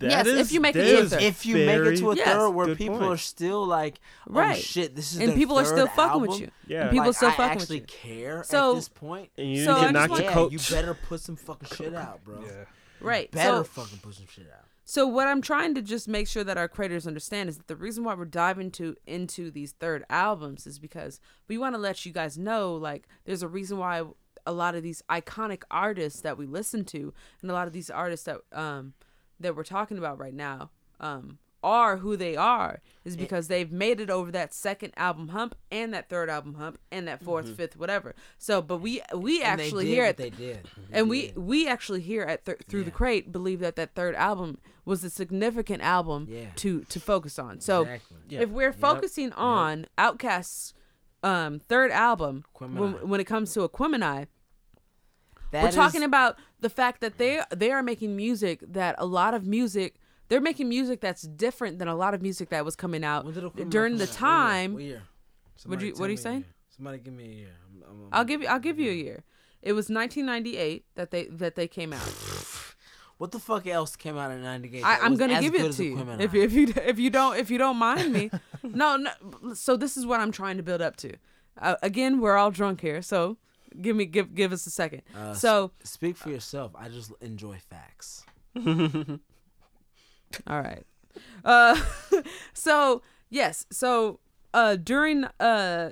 [0.00, 1.22] Yes, That if you make it to a third.
[1.22, 2.26] if you make it to a Yes.
[2.28, 3.10] third where good people point.
[3.12, 4.56] are still like, oh Right.
[4.56, 6.50] shit, this is and their people are still third fucking with you.
[6.66, 6.82] Yeah.
[6.82, 7.84] and people like, still I fucking with actually you.
[7.86, 9.30] care So- at this point.
[9.36, 10.52] And you So get knocked want- to yeah, coach.
[10.52, 12.40] you better put some fucking shit out, bro.
[12.46, 12.64] yeah.
[13.00, 13.30] Right.
[13.32, 14.64] Better So fucking put some shit out.
[14.90, 17.76] So what I'm trying to just make sure that our creators understand is that the
[17.76, 22.04] reason why we're diving to into these third albums is because we want to let
[22.04, 24.02] you guys know like there's a reason why
[24.44, 27.88] a lot of these iconic artists that we listen to and a lot of these
[27.88, 28.94] artists that um
[29.38, 34.00] that we're talking about right now um are who they are is because they've made
[34.00, 37.76] it over that second album hump and that third album hump and that 4th fifth,
[37.76, 38.14] whatever.
[38.38, 41.68] So, but we we And actually did here what at they did, and we we
[41.68, 45.82] actually here at th- through the crate believe that that third album was a significant
[45.82, 46.46] album Yeah.
[46.56, 47.60] to to focus on.
[47.60, 48.16] So Exactly.
[48.30, 48.40] Yeah.
[48.40, 50.74] if we're focusing on Outkast's
[51.22, 54.26] um third album when, when it comes to Aquemini,
[55.52, 59.04] That we're is- talking about the fact that they they are making music that a
[59.06, 59.99] lot of music
[60.30, 63.34] they're making music that's different than a lot of music that was coming out When
[63.34, 64.06] did Aquemini during the?
[64.06, 64.16] What year?
[64.18, 65.02] time What year?
[65.66, 66.44] What'd you- what are you tell me a saying?
[66.74, 67.56] Somebody give me a year.
[67.68, 69.24] I'm, I'm, I'm, I'll give you I'll give you a year
[69.60, 72.00] it was 1998 that they that they came out
[73.18, 74.82] What the fuck else came out in '98?
[74.82, 77.58] I, I'm gonna give it to you if, if you if you don't if you
[77.58, 78.30] don't mind me.
[78.62, 79.10] no, no.
[79.52, 81.12] So this is what I'm trying to build up to.
[81.60, 83.36] Uh, again, we're all drunk here, so
[83.78, 85.02] give me give give us a second.
[85.14, 86.72] Uh, so Speak for yourself.
[86.74, 88.24] I just enjoy facts.
[90.46, 90.84] all right.
[91.44, 91.80] Uh,
[92.52, 94.20] so yes, so
[94.52, 95.90] uh during uh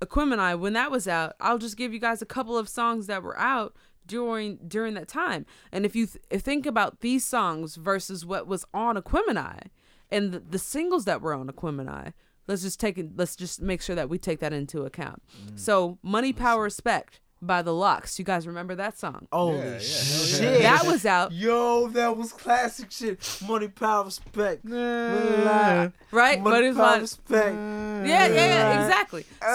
[0.00, 3.22] Aquemini when that was out, I'll just give you guys a couple of songs that
[3.22, 5.46] were out during during that time.
[5.72, 9.68] And if you th- think about these songs versus what was on Aquemini
[10.10, 12.12] and the, the singles that were on Aquemini,
[12.46, 15.22] let's just take it let's just make sure that we take that into account.
[15.56, 18.18] So, Money Power Respect by The LOX.
[18.18, 19.28] You guys remember that song?
[19.32, 20.62] Holy yeah, hell shit!
[20.62, 23.40] That was out, Yo, that was classic shit.
[23.46, 24.64] Money, power, respect.
[24.64, 25.88] Nah.
[26.10, 26.40] right?
[26.40, 27.54] Money, but power, like respect.
[27.54, 29.24] Yeah, yeah, yeah, exactly.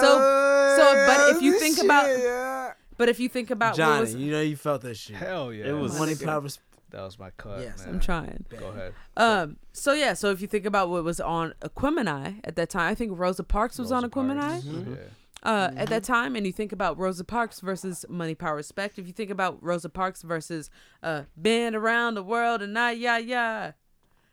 [0.76, 2.72] so but if you think about yeah.
[2.96, 5.16] but if you think about what Johnny, was you know you felt that shit.
[5.16, 5.66] Hell yeah.
[5.66, 6.24] It was- Money, nigga.
[6.26, 6.66] power, respect.
[6.90, 7.60] that was my cut.
[7.60, 7.94] Yes, man.
[7.94, 8.44] I'm trying.
[8.56, 8.94] Go ahead.
[9.16, 9.56] Um.
[9.72, 10.14] So yeah.
[10.14, 13.44] So if you think about what was on Aquemini at that time, I think Rosa
[13.44, 14.64] Parks was on Rosa Parks.
[14.64, 14.96] Aquemini.
[14.96, 15.02] Yeah.
[15.42, 18.98] Uh, at that time, and you think about Rosa Parks versus Money, Power, Respect.
[18.98, 20.68] If you think about Rosa Parks versus
[21.02, 23.72] uh, "Been Around the World and Not Yeah Yeah"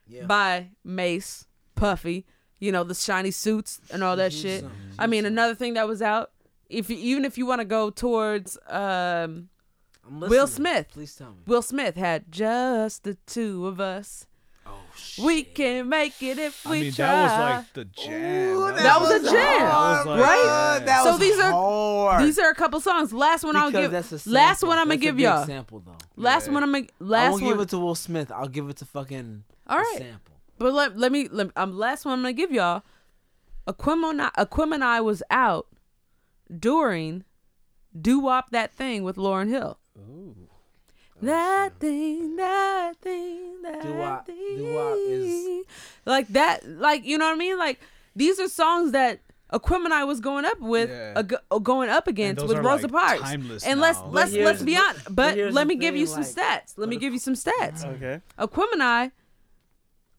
[0.05, 0.25] Yeah.
[0.25, 2.25] by Mase, Puffy,
[2.59, 4.65] you know the shiny suits and all that shit.
[4.99, 6.31] I mean, another thing that was out.
[6.69, 9.47] If you, even if you want to go towards um,
[10.09, 10.47] Will.
[10.47, 10.87] Smith.
[10.91, 11.37] Please tell me.
[11.45, 14.27] Will Smith had just the two of us.
[14.67, 15.25] Oh shit.
[15.25, 17.05] We can make it if we I mean, try.
[17.05, 18.55] that was like the jam.
[18.57, 20.81] Ooh, That was a jam, hard, like- right?
[20.85, 23.11] That So was these are- These are a couple songs.
[23.13, 23.91] Last one I'll give.
[23.91, 25.45] that's a Last one I'm gonna That's a give big y'all.
[25.45, 25.95] Sample though.
[26.15, 26.53] Last Yeah.
[26.53, 26.85] one I'm gonna.
[26.85, 27.51] I Last won't one.
[27.53, 28.31] give it to Will Smith.
[28.31, 29.43] I'll give it to fucking.
[29.67, 29.95] All right.
[29.97, 30.33] Sample.
[30.59, 32.83] But let, let me let, um last one I'm gonna give y'all.
[33.67, 35.67] Aquemini Aquemini was out
[36.55, 37.23] during
[37.99, 39.77] "Do Wop That Thing" with Lauryn Hill.
[39.97, 40.46] Ooh.
[41.21, 44.57] That thing, that thing, that Doo-wop- thing.
[44.57, 45.65] doo-wop is-
[46.05, 47.57] like that, like you know what I mean.
[47.57, 47.79] Like
[48.15, 51.23] these are songs that Aquemini was going up with, Yeah.
[51.49, 53.21] uh, going up against with Rosa like, Parks.
[53.21, 54.07] timeless and let's now.
[54.09, 55.05] let's But let's be honest.
[55.05, 56.73] but But let the me give you some like- stats.
[56.77, 57.83] Let me give you some stats.
[57.85, 58.21] Okay.
[58.37, 59.11] Aquemini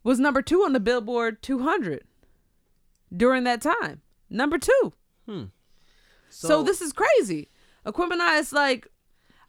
[0.03, 2.05] was number two on the Billboard 200
[3.15, 4.01] during that time.
[4.31, 4.93] Number two.
[5.27, 5.45] Hmm.
[6.31, 7.49] So, this is crazy.
[7.87, 8.89] Aquemini is like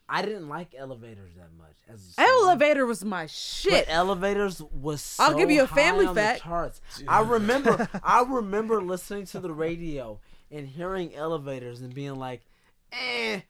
[0.10, 1.76] I didn't like elevators that much.
[1.92, 2.16] As.
[2.18, 3.86] Elevator was my shit.
[3.88, 5.02] But elevators was.
[5.02, 6.42] So I'll give you a family on fact.
[6.42, 6.82] charts.
[7.08, 7.88] I remember.
[8.04, 10.20] I remember listening to the radio
[10.52, 12.42] and hearing elevators and being like,
[12.92, 13.42] "Eh,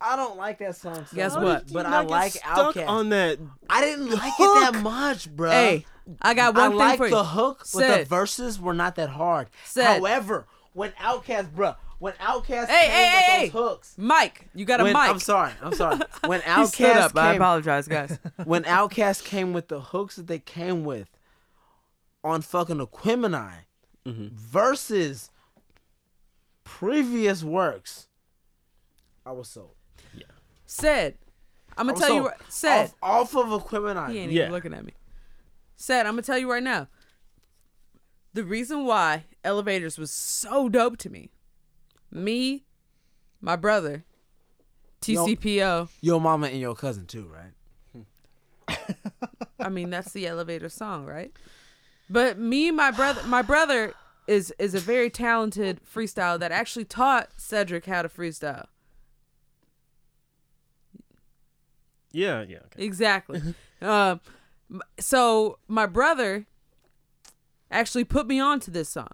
[0.00, 1.72] I don't like that song." So Guess much, what?
[1.72, 2.86] But I like Outkast.
[2.86, 3.38] on that.
[3.70, 5.50] I didn't like it that much, bro.
[5.50, 5.86] Hey,
[6.20, 7.24] I got I one thing like for the you.
[7.24, 9.48] hook, but the verses were not that hard.
[9.64, 10.00] Said.
[10.00, 13.94] However, when Outkast, bro, when Outkast Hey, came hey, with hey, those hooks.
[13.96, 15.02] Mike, you got a When, mic.
[15.08, 15.52] I'm sorry.
[15.62, 16.00] I'm sorry.
[16.26, 17.16] When He Outkast up.
[17.16, 18.18] I came, apologize, guys.
[18.44, 21.08] when Outkast came with the hooks that they came with
[22.22, 23.52] on fucking Aquemini
[24.06, 24.36] Mm-hmm.
[24.36, 25.30] versus
[26.64, 28.06] previous works,
[29.24, 29.74] I was sold.
[30.14, 30.24] Yeah.
[30.66, 31.16] Said,
[31.76, 32.20] I'm gonna was tell you.
[32.22, 32.26] sold.
[32.32, 34.42] Right, said off, off of equipment he I ain't Yeah.
[34.42, 34.92] even looking at me.
[35.76, 36.88] Said, I'm gonna tell you right now.
[38.34, 41.30] The reason why elevators was so dope to me,
[42.10, 42.64] me,
[43.40, 44.04] my brother,
[45.06, 45.88] Yo- TCPO.
[46.00, 47.52] your mama and your cousin too, right?
[49.60, 51.32] I mean, that's the elevator song, right?
[52.10, 53.94] But me, my brother, my brother
[54.26, 58.66] is is a very talented freestyle that actually taught Cedric how to freestyle.
[62.12, 62.58] Yeah, yeah.
[62.66, 62.84] Okay.
[62.84, 63.42] Exactly.
[63.82, 64.20] um,
[64.70, 66.46] m- so my brother
[67.70, 69.12] actually put me on to this song,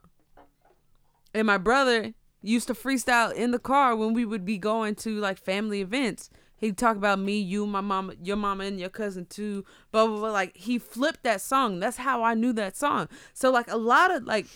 [1.34, 5.18] and my brother used to freestyle in the car when we would be going to
[5.18, 6.30] like family events.
[6.56, 9.64] He'd talk about me, you, my mama, your mama, and your cousin too.
[9.92, 10.30] Blah blah blah.
[10.30, 11.80] Like he flipped that song.
[11.80, 13.08] That's how I knew that song.
[13.32, 14.46] So like a lot of like,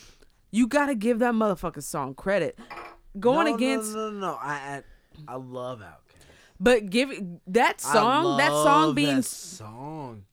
[0.51, 2.59] you gotta give that motherfucking song credit.
[3.19, 4.39] Going no, against, No, no, no, no.
[4.41, 4.83] I, I,
[5.29, 6.27] I love Outkast.
[6.61, 7.11] but give
[7.47, 10.25] that song, that song being that song.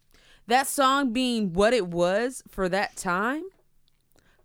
[0.48, 3.44] that song being what it was for that time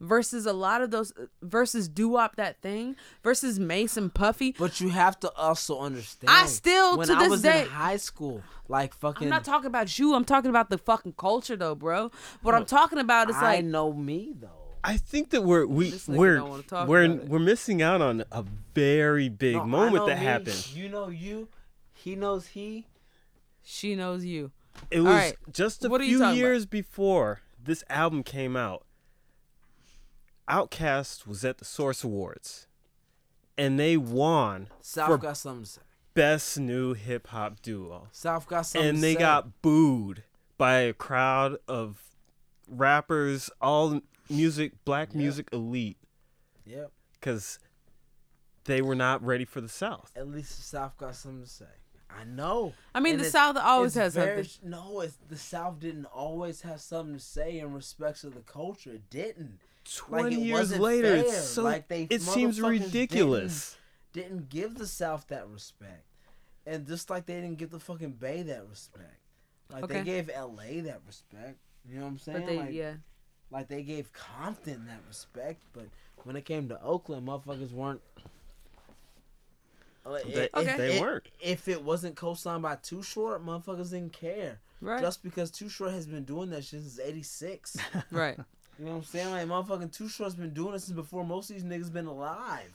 [0.01, 4.55] versus a lot of those versus doo wop that thing versus Mason Puffy.
[4.59, 6.31] But you have to also understand.
[6.31, 9.27] I still, when to I this was day- in high school, like fucking.
[9.27, 10.15] I'm not talking about you.
[10.15, 12.11] I'm talking about the fucking culture though, bro.
[12.43, 14.49] What I'm talking about is I like I know me though.
[14.85, 18.01] I think that we're we This nigga we're don't wanna talk we're we're missing out
[18.01, 20.69] on a very big No, moment that me, happened.
[20.75, 21.49] You know you.
[21.93, 22.87] He knows he.
[23.65, 24.53] she knows you.
[24.91, 25.37] It was right.
[25.53, 26.37] just a What few talking about?
[26.37, 28.85] years before this album came out.
[30.49, 32.67] Outkast was at the Source Awards,
[33.59, 35.81] and they won South for got something to say.
[36.15, 39.21] best new hip hop duo, South got something and to they say.
[39.21, 40.23] got booed
[40.57, 42.01] by a crowd of
[42.69, 45.99] rappers, all music, black music elite,
[46.65, 46.93] Yep.
[47.13, 47.59] because
[48.65, 50.11] they were not ready for the South.
[50.17, 51.67] At least the South got something to say.
[52.09, 52.73] I know.
[52.95, 54.71] I mean, And the it's- South always it's has very- something.
[54.71, 58.93] No, it's the South didn't always have something to say in respects of the culture.
[58.93, 59.59] It didn't.
[60.09, 61.25] Like, Twenty it years later, fair.
[61.25, 63.77] it's so Like, they it seems ridiculous.
[64.13, 66.05] Didn't, didn't give the South that respect,
[66.67, 69.15] and just like they didn't give the fucking Bay that respect.
[69.71, 69.95] Like Okay.
[69.99, 70.81] they gave L.A.
[70.81, 71.59] that respect.
[71.89, 72.39] You know what I'm saying?
[72.41, 72.93] But they, like, yeah.
[73.51, 75.87] like they gave Compton that respect, but
[76.25, 78.01] when it came to Oakland, motherfuckers weren't.
[80.05, 80.77] They, it- Okay.
[80.77, 81.27] they weren't.
[81.41, 84.61] If it wasn't co-signed by Too Short, motherfuckers didn't care.
[84.81, 85.01] Right.
[85.01, 87.77] Just because Too Short has been doing that shit since '86.
[88.11, 88.39] right.
[88.79, 89.31] you know what I'm saying?
[89.31, 92.73] Like motherfucking Too Short's been doing it since before most of these niggas been alive.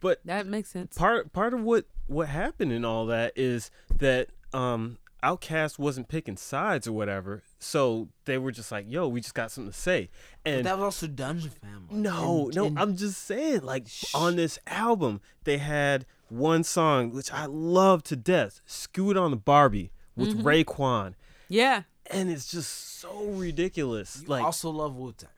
[0.00, 0.96] But That makes sense.
[0.96, 6.36] part part of what what happened in all that is that um Outkast wasn't picking
[6.36, 10.10] sides or whatever, so they were just like, "Yo, we just got something to say."
[10.44, 11.86] But And that was also Dungeon Family.
[11.90, 17.10] no, And- no, and- I'm just saying, like on this album, they had one song
[17.10, 20.46] which I love to death, "Skew It on the Bar-B" with Mm-hmm.
[20.46, 21.14] Raekwon,
[21.48, 21.82] Yeah.
[22.10, 24.20] And it's just so ridiculous.
[24.22, 25.28] you like, also love Wu Tang.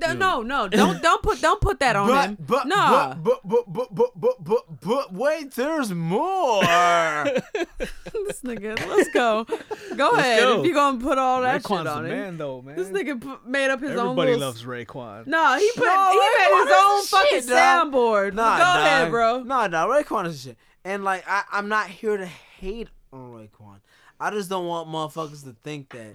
[0.00, 0.68] No, no, no.
[0.68, 2.38] Don't don't put don't put that on him.
[2.40, 3.14] but, nah.
[3.14, 6.62] but, but, but, but, but, but, but, wait, there's more.
[6.64, 8.78] this nigga.
[8.88, 9.44] Let's go.
[9.44, 10.40] Go Let's ahead.
[10.40, 10.60] go.
[10.60, 12.10] If you gonna put all that Raekwon's shit on him.
[12.10, 12.76] man, though, man.
[12.76, 13.98] This nigga put, made up his own.
[13.98, 15.26] Everybody little- loves Raekwon.
[15.26, 18.32] No, he put No, he made his own fucking shit, soundboard.
[18.34, 18.76] Nah, Go dog.
[18.78, 19.42] ahead, bro.
[19.42, 20.56] Nah, nah, Raekwon is shit.
[20.84, 23.80] And like, I, I'm not here to hate on Raekwon.
[24.22, 26.14] I just don't want motherfuckers to think that,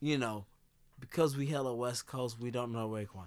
[0.00, 0.44] you know,
[0.98, 3.26] because we hella West Coast, we don't know Raekwon.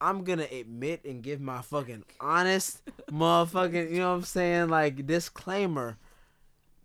[0.00, 5.04] I'm gonna admit and give my fucking honest motherfucking, you know what I'm saying, like
[5.04, 5.96] disclaimer.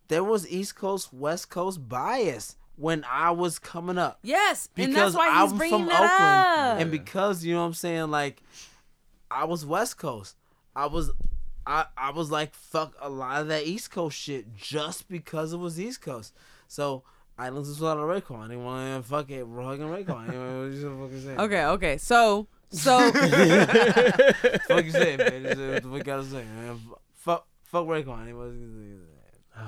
[0.08, 5.14] There was East Coast, West Coast bias when I was coming up Yes, and because
[5.14, 6.82] that's why he's I'm bringing from that Oakland, up.
[6.82, 8.42] and because you know what I'm saying, like
[9.30, 10.36] I was West Coast,
[10.76, 11.12] I was,
[11.68, 15.58] I I was like fuck a lot of that East Coast shit just because it
[15.58, 16.34] was East Coast.
[16.68, 17.04] So
[17.38, 18.40] I listened to a lot of Raekwon.
[18.40, 20.30] I didn't want to fuck it, We're fucking Raekwon.
[20.30, 21.40] Anyway, what you fucking saying?
[21.40, 21.98] okay, okay.
[21.98, 25.44] So so fuck you say, man.
[25.44, 26.80] Just, What the fuck you gotta say, man?
[27.14, 28.22] Fuck, fuck Raekwon.
[28.24, 29.00] Anyway, what you
[29.56, 29.64] say?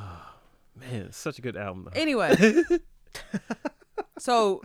[0.79, 1.89] man, it's such a good album.
[1.93, 1.99] Though.
[1.99, 2.35] anyway.
[4.19, 4.61] so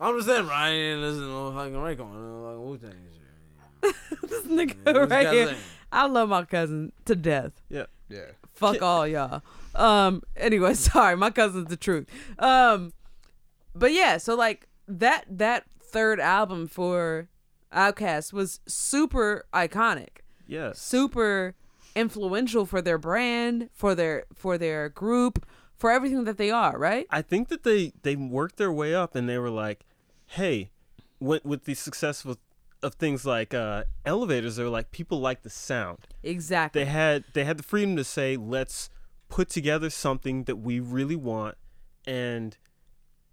[0.00, 2.44] I'm just saying, Ryan didn't listen to fucking Raekwon.
[2.44, 3.17] Like Wu Tang and shit.
[4.22, 5.56] this nigga right here.
[5.90, 7.62] I love my cousin to death.
[7.68, 7.86] Yeah.
[8.08, 8.26] Yeah.
[8.54, 9.42] Fuck all y'all.
[9.74, 10.22] Um.
[10.36, 12.08] Anyway, sorry, my cousin's the truth.
[12.38, 12.92] Um.
[13.74, 17.28] But yeah, so like that that third album for
[17.72, 20.78] Outkast was super iconic, Yes.
[20.80, 21.54] super
[21.94, 26.76] influential for their brand, for their for their group, for everything that they are.
[26.78, 27.06] Right?
[27.10, 29.84] I think that they they worked their way up and they were like,
[30.26, 30.70] "Hey,
[31.20, 32.38] with with the success of
[32.82, 34.56] of things like uh, elevators.
[34.56, 35.98] They were like people like the sound.
[36.22, 36.84] Exactly.
[36.84, 38.90] They had they had the freedom to say, let's
[39.28, 41.56] put together something that we really want,
[42.06, 42.56] and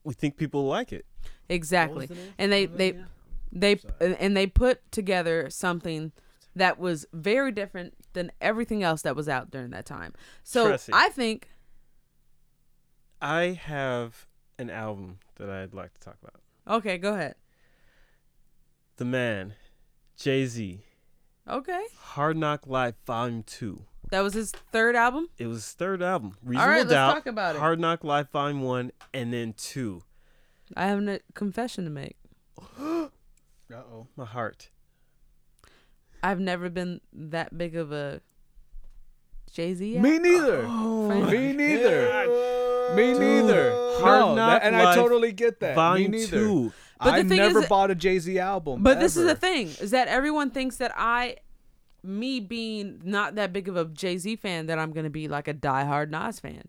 [0.03, 1.05] we think people like it.
[1.49, 2.07] exactly.
[2.07, 3.07] The And they they again?
[3.51, 6.11] they and- and they put together something
[6.55, 10.13] that was very different than everything else that was out during that time.
[10.43, 10.89] So Tressie.
[10.93, 11.49] I think
[13.21, 14.27] I have
[14.57, 16.41] an album that I'd like to talk about.
[16.77, 17.35] okay, go ahead.
[18.97, 19.53] The man,
[20.17, 20.81] Jay Z,
[21.49, 21.83] Okay.
[21.99, 23.83] Hard Knock Life Volume Two.
[24.09, 25.27] That was his third album?
[25.37, 26.35] It was his third album.
[26.43, 27.59] Reasonable right, let's Doubt, talk about it.
[27.59, 30.01] Hard Knock Life Volume One, and then Two.
[30.75, 32.15] I have a confession to make.
[33.73, 34.05] Uh oh.
[34.15, 34.69] My heart.
[36.21, 38.21] I've never been that big of a
[39.51, 39.97] Jay Z.
[39.99, 40.65] Me neither.
[40.67, 42.93] Oh, Me neither.
[42.95, 43.71] Me neither.
[43.99, 45.73] Hard No, Knock that- and I Life totally get that.
[45.75, 46.37] Volume Me neither.
[46.39, 46.73] Two.
[46.99, 48.81] But the I thing never is- bought a Jay Z album.
[48.83, 51.37] But this is the thing: is that everyone thinks that I,
[52.03, 55.47] me being not that big of a Jay Z fan, that I'm gonna be like
[55.47, 56.67] a diehard Nas fan.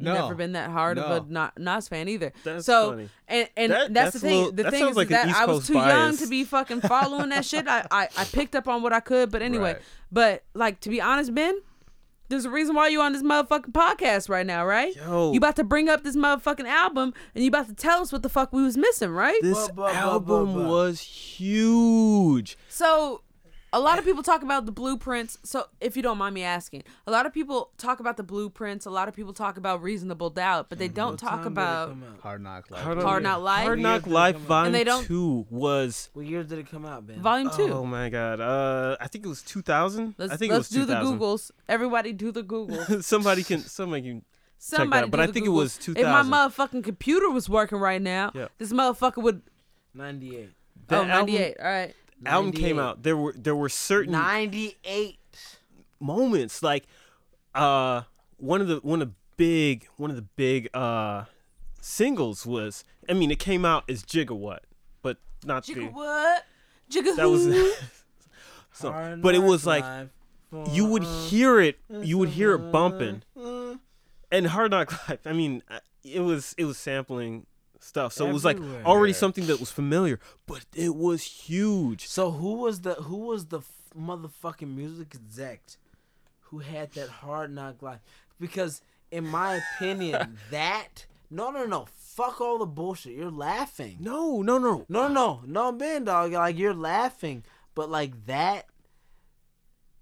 [0.00, 0.14] No.
[0.14, 2.32] Never been that hard of a Nas fan either.
[2.44, 3.08] That's so funny.
[3.26, 4.36] and and That- that's, that's the thing.
[4.36, 6.82] little- the thing is like an that I was Coast too young to be fucking
[6.82, 7.66] following that shit.
[7.66, 9.72] I, I I picked up on what I could, but anyway.
[9.72, 9.82] Right.
[10.12, 11.58] But like to be honest, Ben,
[12.28, 14.94] there's a reason why you on this motherfucking podcast right now, right?
[14.94, 15.32] Yo.
[15.32, 18.22] You about to bring up this motherfucking album and you about to tell us what
[18.22, 19.40] the fuck we was missing, right?
[19.42, 20.68] This album buh, buh.
[20.68, 22.58] was huge.
[22.68, 23.22] So,
[23.72, 25.38] a lot of people talk about the blueprints.
[25.42, 28.86] So, if you don't mind me asking, a lot of people talk about the blueprints.
[28.86, 31.46] A lot of people talk about reasonable doubt, but they don't What talk time did
[31.48, 31.88] it about.
[31.90, 32.20] come out?
[32.20, 32.82] Hard Knock Life.
[32.82, 33.64] Hard, Hard Knock Life?
[33.64, 34.48] Hard Knock year did it Life come out?
[34.48, 36.10] Volume And they don't- Two was.
[36.14, 37.20] What year did it come out, Ben?
[37.20, 37.72] Volume two.
[37.72, 38.40] Oh my god.
[38.40, 40.14] Uh, I think it was 2000.
[40.18, 41.50] let's I think let's it was do the Googles.
[41.68, 43.04] Everybody do the Googles.
[43.12, 43.60] somebody can.
[43.60, 44.24] Somebody can.
[44.60, 45.54] Somebody, out, but I the think it Googles.
[45.54, 48.50] was If my motherfucking computer was working right now, Yep.
[48.58, 49.42] this motherfucker would.
[49.94, 50.50] 98.
[50.88, 51.56] That oh, album- 98.
[51.60, 51.94] All right.
[52.26, 53.02] Album came out.
[53.02, 55.18] There were there were certain 98.
[56.00, 56.84] moments like
[57.54, 58.02] uh
[58.36, 61.24] one of the one of the big one of the big uh
[61.80, 64.64] singles was I mean it came out as Jigga What,
[65.02, 66.44] but not Jigga the what?
[66.90, 67.44] Jigga that was
[68.72, 69.84] so but it was like
[70.72, 73.22] you would hear it you would hear it bumping
[74.30, 75.62] and Hard Knock Life I mean
[76.04, 77.46] it was it was sampling
[77.80, 82.30] stuff so it was like already something that was familiar but it was huge So
[82.30, 83.60] who was the who was the
[83.98, 85.60] motherfucking music exec
[86.40, 88.00] who had that hard knock life?
[88.40, 93.14] Because in my opinion, that no no no fuck all the bullshit.
[93.14, 93.98] You're laughing.
[94.00, 96.32] no no no No, no, no, no, Ben, dog.
[96.32, 98.66] Like you're laughing, but like that,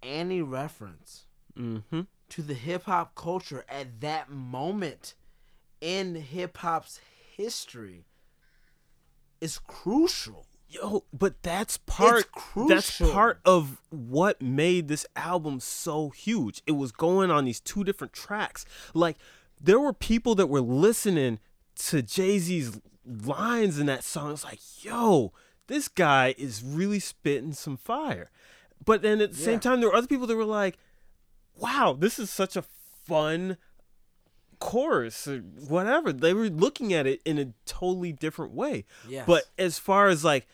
[0.03, 1.27] any reference
[1.59, 5.15] mm-hmm to the hip hop culture at that moment
[5.81, 7.01] in hip hop's
[7.37, 8.05] history
[9.41, 10.47] is crucial.
[10.69, 12.27] Yo, but that's part
[12.69, 16.61] that's part of what made this album so huge.
[16.67, 18.65] It was going on these two different tracks.
[18.93, 19.17] Like
[19.61, 21.39] there were people that were listening
[21.77, 24.33] to Jay-Z's lines in that song.
[24.33, 25.33] It's like, yo,
[25.69, 28.31] this guy is really spitting some fire.
[28.85, 29.45] But then at the Yeah.
[29.45, 30.79] same time, there were other people that were like,
[31.55, 32.65] wow, this is such a
[33.05, 33.57] fun
[34.59, 35.37] chorus uh, or
[35.69, 36.13] whatever.
[36.13, 38.85] They were looking at it in a totally different way.
[39.09, 39.27] Yes.
[39.27, 40.47] But as far as like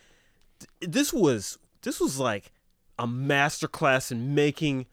[0.59, 2.53] th- this was this was like
[2.99, 4.87] a masterclass in making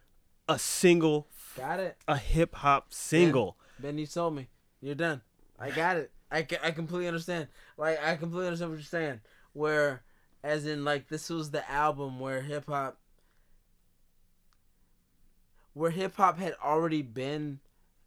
[0.48, 1.98] a single Got it.
[2.08, 3.58] a hip hop single.
[3.80, 4.48] Ben, you told me.
[4.82, 5.22] You're done.
[5.60, 6.12] I got it.
[6.32, 7.48] I, I completely understand.
[7.78, 9.22] Like, I completely understand what you're saying.
[9.54, 10.04] Where,
[10.44, 12.98] as in, like, this was the album where hip hop.
[15.74, 17.60] Where hip hop had already been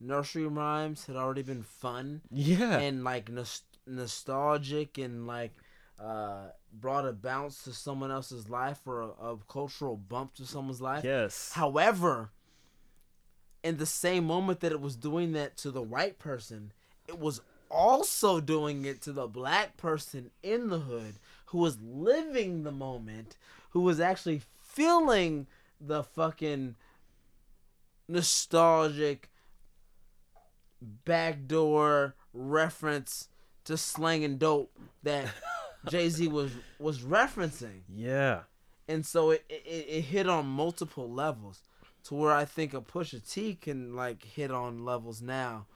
[0.03, 2.79] nursery rhymes, had already been fun Yeah.
[2.79, 5.53] and, like, nos- nostalgic and, like,
[5.99, 10.81] uh, brought a bounce to someone else's life or a, a cultural bump to someone's
[10.81, 11.05] life.
[11.05, 11.53] yes.
[11.53, 12.31] However,
[13.63, 16.73] in the same moment that it was doing that to the white person,
[17.07, 21.15] it was also doing it to the black person in the hood
[21.47, 23.37] who was living the moment,
[23.71, 25.47] who was actually feeling
[25.81, 26.75] the fucking
[28.09, 29.31] nostalgic
[31.05, 33.29] backdoor reference
[33.65, 35.27] to slang and dope that
[35.89, 38.41] Jay Z was was referencing yeah.
[38.89, 41.63] and so it, it it hit on multiple levels
[42.05, 45.67] to where I think a Pusha T can like hit on levels now.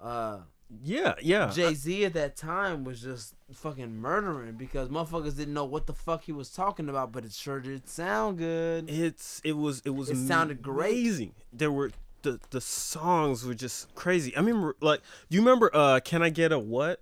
[0.00, 0.40] Uh,
[0.82, 1.50] Yeah, yeah.
[1.50, 5.92] Jay Z at that time was just fucking murdering because motherfuckers didn't know what the
[5.92, 8.88] fuck he was talking about, but it sure did sound good.
[8.88, 11.32] it's it was it was It sounded great.
[11.52, 11.90] There were
[12.26, 14.34] the the songs were just crazy.
[14.36, 15.00] I remember like
[15.30, 17.00] do you remember uh Can I Get a What?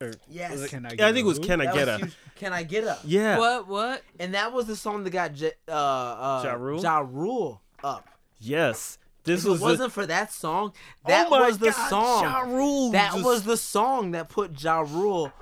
[0.00, 0.52] Or, Yes.
[0.52, 2.00] was it- Can I Get I think it was Can I That Get was Up?
[2.00, 2.16] huge.
[2.36, 3.00] Can I get up?
[3.04, 3.38] Yeah.
[3.38, 3.68] What?
[3.68, 4.02] What?
[4.18, 6.82] And that was the song that got J- uh, uh, Ja Rule?
[6.82, 8.08] Ja Rule up.
[8.38, 8.98] Yes.
[9.22, 10.72] This If was it wasn't for that song,
[11.06, 12.22] that oh was the God, song.
[12.24, 15.32] Ja Rule that just- was the song that put Ja Rule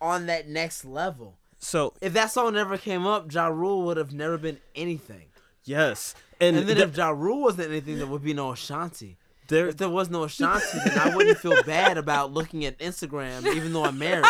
[0.00, 1.38] on that next level.
[1.58, 5.26] so If that song never came up, Ja Rule would have never been anything.
[5.66, 9.16] Yes, and, And then th- if Ja Rule wasn't anything, there would be no Ashanti.
[9.48, 13.44] there If there was no Ashanti, then I wouldn't feel bad about looking at Instagram,
[13.54, 14.24] even though I'm married.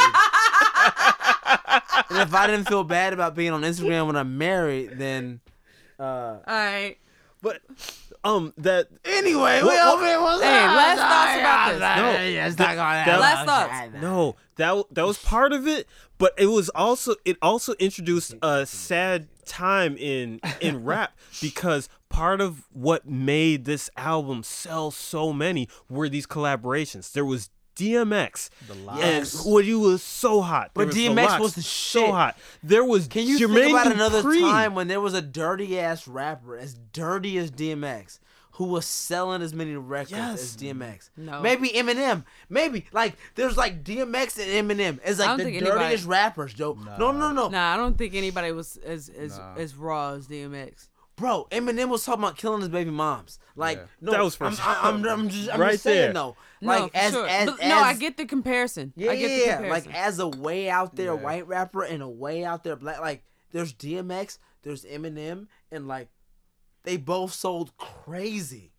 [2.10, 5.40] and if I didn't feel bad about being on Instagram when I'm married, then
[5.98, 6.96] uh All right.
[7.42, 7.60] but
[8.24, 10.20] um that anyway, What- we what- over here.
[10.20, 10.76] What's Hey, up?
[10.76, 11.80] last thoughts about this.
[11.80, 13.94] No, yeah, it's not gonna that- Last thoughts.
[14.02, 15.86] no that that was part of it,
[16.18, 22.40] but it was also it also introduced a sad time in in rap because part
[22.40, 27.12] of what made this album sell so many were these collaborations.
[27.12, 28.48] There was DMX.
[28.66, 29.44] The Yes.
[29.44, 32.38] And when you was so hot, But the DMX LOX, was the so hot.
[32.62, 36.08] There was Can you Jermaine think about another time when there was a dirty ass
[36.08, 38.18] rapper as dirty as DMX
[38.56, 40.40] who was selling as many records Yes.
[40.42, 41.10] as DMX?
[41.16, 41.40] No.
[41.40, 42.24] Maybe Eminem.
[42.48, 46.76] Maybe like there's like DMX and Eminem as like the dirtiest anybody- rappers, Joe.
[46.98, 49.54] No, no, no, Nah, I don't think anybody was as as Nah.
[49.56, 50.88] as raw as DMX.
[51.16, 51.46] bro.
[51.50, 53.38] Eminem was talking about killing his baby moms.
[53.56, 53.84] Like Yeah.
[54.02, 54.64] no, That was for I'm, sure.
[54.66, 56.12] I'm, I'm, I'm just, I'm Right just saying there.
[56.12, 56.36] though.
[56.60, 57.26] No, Like for as sure.
[57.26, 58.92] as, as no, I get the comparison.
[58.96, 59.56] Yeah, I get the yeah, yeah.
[59.56, 59.90] comparison.
[59.92, 61.22] Like as a way out there Yeah.
[61.22, 63.00] white rapper and a way out there black.
[63.00, 66.08] Like there's DMX, there's Eminem, and like
[66.86, 68.72] they both sold crazy.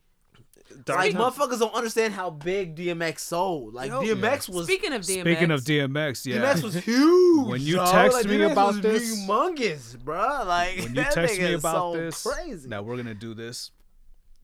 [0.83, 3.73] Dark like Time- motherfuckers don't understand how big DMX sold.
[3.73, 4.01] Like Yo.
[4.01, 4.65] DMX was.
[4.65, 6.37] Speaking of DMX, Speaking of DMX, yeah.
[6.37, 7.47] DMX was huge.
[7.47, 7.91] When you dog.
[7.91, 10.43] text like, me DMX about was this- humongous, bro.
[10.45, 12.67] Like when you that text me about sold this, crazy.
[12.67, 13.71] Now we're gonna do this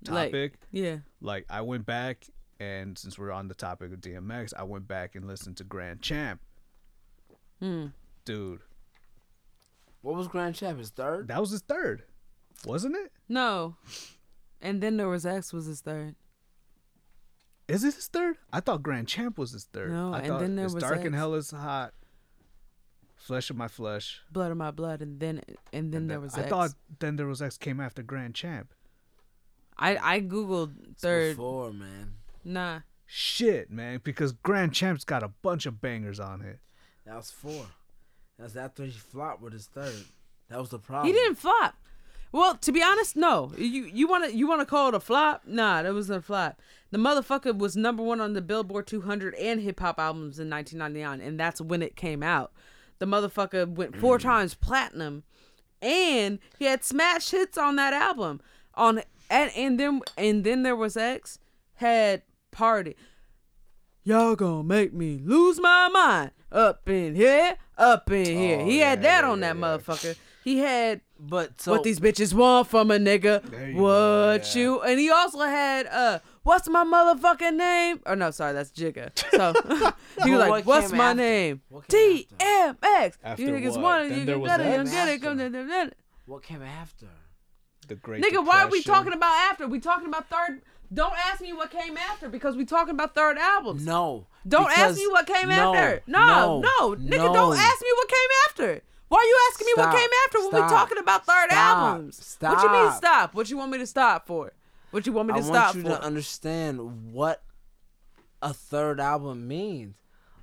[0.07, 2.25] Like- topic, yeah, like I went back
[2.59, 6.01] and since we're on the topic of DMX, I went back and listened to Grand
[6.01, 6.39] Champ.
[7.59, 7.87] Hmm.
[8.25, 8.61] Dude,
[10.01, 10.79] What was Grand Champ?
[10.79, 11.27] His third?
[11.27, 12.03] that was his third,
[12.65, 13.11] wasn't it?
[13.29, 13.75] no,
[14.61, 16.15] and then there was X was his third.
[17.67, 18.37] Is this his third?
[18.51, 19.91] I thought Grand Champ was his third.
[19.91, 21.93] No, I and thought then there it's was Dark and Hell is Hot.
[23.15, 24.21] Flesh of my flesh.
[24.31, 25.41] Blood of my blood, and then
[25.71, 26.49] and then And there then- was I X.
[26.49, 28.73] thought then there was X came after Grand Champ.
[29.77, 31.37] I I googled It's third.
[31.37, 32.15] Before man.
[32.43, 36.59] Nah, Shit, man, because Grand Champ's got a bunch of bangers on it.
[37.05, 37.67] That was four.
[38.37, 40.03] That's after he flopped with his third.
[40.49, 41.07] That was the problem.
[41.07, 41.75] he didn't flop.
[42.33, 43.53] Well, to be honest, no.
[43.57, 45.43] You you want to you want to call it a flop?
[45.45, 46.59] Nah, that wasn't a flop.
[46.89, 51.25] The motherfucker was number one on the Billboard 200 and hip hop albums in 1999,
[51.25, 52.51] and that's when it came out.
[52.97, 54.23] The motherfucker went four mm.
[54.23, 55.23] times platinum,
[55.79, 58.41] and he had smash hits on that album.
[58.73, 61.37] On and and then and then there was X
[61.75, 62.95] had party.
[64.03, 68.59] Y'all gonna make me lose my mind up in here, up in here.
[68.59, 69.61] Oh, he had yeah, that yeah, on that yeah.
[69.61, 70.15] motherfucker.
[70.43, 73.43] He had But so what these bitches want from a nigga.
[73.73, 74.53] You what go, yeah.
[74.55, 78.01] you and he also had uh what's my motherfucking name?
[78.05, 79.11] Oh no, sorry, that's Jigga.
[79.31, 79.53] So
[80.23, 81.21] he was But like, what What's my after?
[81.21, 81.61] name?
[81.69, 83.17] What DMX.
[83.23, 83.81] After You niggas what?
[83.81, 85.19] want it, you was got it, you get it, after.
[85.19, 85.91] come to the
[86.25, 87.07] what came after?
[87.87, 89.67] The Great Nigga, why are we talking about after?
[89.67, 90.61] We talking about third
[90.93, 93.85] don't ask me what came after because we talking about third albums.
[93.85, 94.27] No.
[94.47, 96.03] Don't ask me what came no, after.
[96.05, 97.33] No, no, nigga, no.
[97.33, 98.81] don't ask me what came after.
[99.09, 101.77] Why are you asking me what came after when we stop, talking about third stop,
[101.77, 102.37] albums?
[102.39, 102.97] What you mean stop.
[102.97, 103.33] stop?
[103.35, 104.53] What you want me to stop for?
[104.91, 105.79] What you want me to stop for?
[105.79, 105.99] I to want you for?
[106.01, 107.43] to understand what
[108.41, 109.95] a third album means.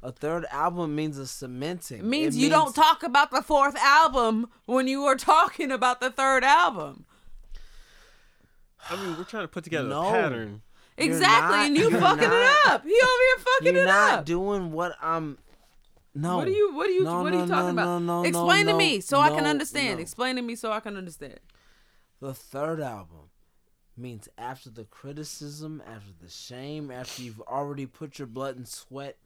[0.03, 1.99] A third album means a cementing.
[1.99, 6.01] It means It you don't talk about the fourth album when you were talking about
[6.01, 7.05] the third album.
[8.89, 10.09] I mean, we're trying to put together No.
[10.09, 10.63] a pattern.
[10.97, 12.83] You're exactly, not- and you fucking not- it up.
[12.85, 13.75] He over here fucking it up.
[13.75, 14.25] You're it not up.
[14.25, 15.37] doing what I'm.
[16.15, 16.39] No.
[16.39, 16.75] What are you?
[16.75, 17.05] What are you?
[17.05, 18.03] No, what are you no, talking no, about?
[18.03, 20.01] no, no, Explain to me so I can understand.
[20.01, 21.39] Explain to me so I can understand.
[22.21, 23.31] The third album
[23.97, 29.17] means after the criticism, after the shame, after you've already put your blood and sweat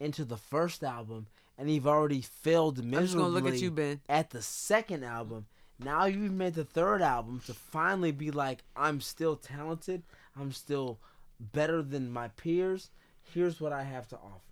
[0.00, 1.26] into the first album,
[1.56, 5.46] and you've already failed miserably I'm just gonna look at you, at the second album.
[5.78, 10.02] Now you've made the third album to finally be like, I'm still talented.
[10.38, 10.98] I'm still
[11.40, 12.90] better than my peers.
[13.34, 14.51] Here's what I have to offer.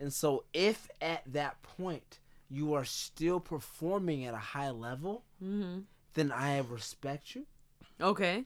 [0.00, 5.80] And so, if at that point you are still performing at a high level, hmm
[6.14, 7.46] then I respect you
[8.00, 8.44] Okay.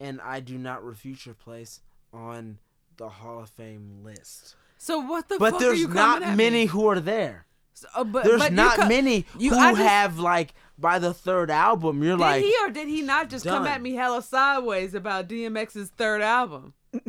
[0.00, 1.80] and I do not refute your place
[2.14, 2.58] on
[2.96, 4.54] the Hall of Fame list.
[4.78, 6.66] So what the But fuck are there's you not at many Me?
[6.66, 7.44] who are there.
[7.74, 10.98] So, uh, but, There's but you not co- many you- who just- have like by
[10.98, 12.02] the third album.
[12.02, 15.28] You're Did like, he or did he not just come at me hella sideways about
[15.28, 16.72] DMX's third album?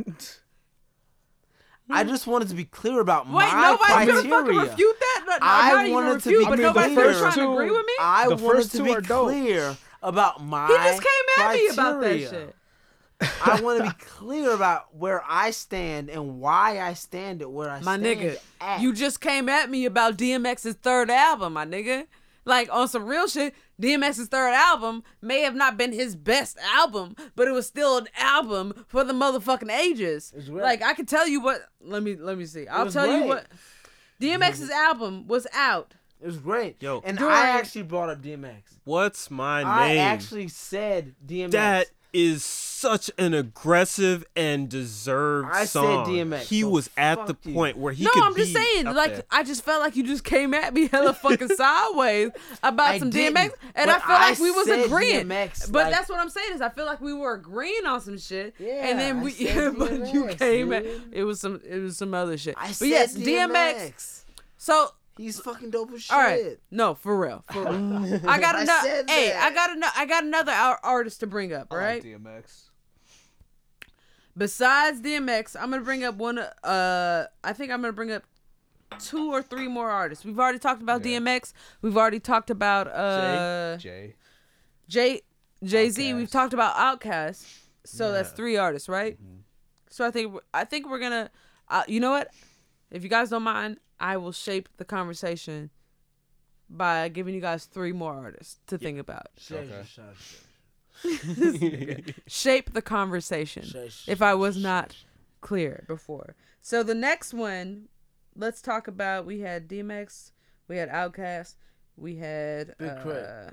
[1.90, 2.10] I hmm.
[2.10, 4.30] just wanted to be clear about Wait, my nobody's criteria.
[4.30, 5.24] gonna fucking refute that.
[5.28, 6.68] No, no, I not even wanted to refute, be but clear.
[6.68, 7.94] nobody's The gonna try to agree with me.
[8.00, 9.28] I The wanted to two be are dope.
[9.30, 10.68] clear about my.
[10.68, 12.56] He just came at me about that shit.
[13.22, 17.70] I want to be clear about where I stand and why I stand at where
[17.70, 18.04] I My stand.
[18.04, 18.82] My nigga, at.
[18.82, 22.08] you just came at me about DMX's third album, my nigga.
[22.44, 27.16] Like on some real shit, DMX's third album may have not been his best album,
[27.36, 30.34] but it was still an album for the motherfucking ages.
[30.36, 30.48] It's.
[30.50, 31.62] Like I can tell you what.
[31.82, 32.68] Let me let me see.
[32.68, 33.48] I'll was tell you what.
[34.22, 35.94] DMX's album was out.
[36.22, 36.82] It was great.
[36.82, 37.02] Yo.
[37.04, 38.62] and During- I actually brought up DMX.
[38.86, 39.98] What's my I name?
[40.00, 41.52] I actually said DMX.
[41.52, 46.06] that is such an aggressive and deserved I said song.
[46.08, 47.54] DMX, He so was at the you.
[47.54, 48.86] point where he no, could I'm just saying.
[48.86, 49.24] Like there.
[49.32, 52.32] I just felt like you just came at me hella fucking sideways
[52.64, 55.28] about I some DMX, and I but feel like we was agreeing.
[55.28, 58.00] DMX, but like- that's what I'm saying is I feel like we were agreeing on
[58.02, 59.32] some shit, Yeah, and then I we.
[59.32, 62.56] said but you DMX, came at it was some it was some other shit.
[62.58, 63.52] I but said yes, DMX.
[63.52, 64.22] DMX.
[64.58, 66.12] So He's fucking dope as shit.
[66.16, 68.20] all right, no, for real, for real.
[68.28, 68.90] I got I another.
[69.08, 69.44] Hey, that.
[69.52, 69.94] I got another.
[69.96, 71.68] I got another ar- artist to bring up.
[71.72, 72.04] I like right.
[72.04, 72.64] DMX.
[74.38, 76.40] Besides DMX, I'm gonna bring up one.
[76.40, 78.24] Uh, I think I'm gonna bring up
[79.00, 80.26] two or three more artists.
[80.26, 81.20] We've already talked about Yeah.
[81.20, 81.54] DMX.
[81.82, 84.16] We've already talked about uh Jay.
[84.90, 85.22] Jay
[85.64, 86.14] Jay Z.
[86.14, 87.46] We've talked about Outkast.
[87.86, 89.18] So that's three artists, right?
[89.90, 91.30] So I think I think we're gonna.
[91.70, 92.30] Uh, you know what?
[92.92, 95.70] If you guys don't mind, I will shape the conversation
[96.70, 99.28] by giving you guys three more artists to think about.
[99.52, 99.70] Okay.
[99.86, 100.02] shay,
[101.04, 103.64] shay, Shape the conversation.
[103.64, 104.96] shay, shay, if I was not
[105.42, 106.36] clear before.
[106.62, 107.88] So the next one,
[108.36, 109.26] let's talk about.
[109.26, 110.32] We had DMX,
[110.68, 111.56] we had Outkast,
[111.96, 113.52] we had Big uh,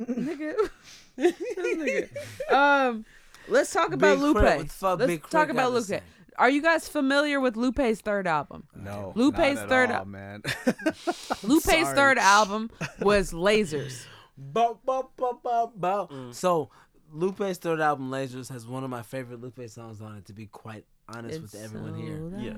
[0.00, 0.54] nigga,
[1.18, 2.52] nigga.
[2.52, 3.04] Um,
[3.48, 4.36] let's talk about Big Lupe.
[4.38, 6.02] Crit, what the fuck let's Big talk about to Lupe.
[6.32, 6.42] Say?
[6.42, 8.64] Are you guys familiar with Lupe's third album?
[8.74, 9.12] No.
[9.14, 10.42] Lupe's not at third all, al- man.
[11.42, 11.84] Lupe's Sorry.
[11.94, 12.70] third album
[13.00, 14.04] was Lasers.
[14.36, 16.08] Bow, bow, bow, bow, bow.
[16.32, 16.70] So
[17.12, 20.26] Lupe's third album, Lasers, has one of my favorite Lupe songs on it.
[20.26, 22.56] To be quite honest with everyone here, Yeah.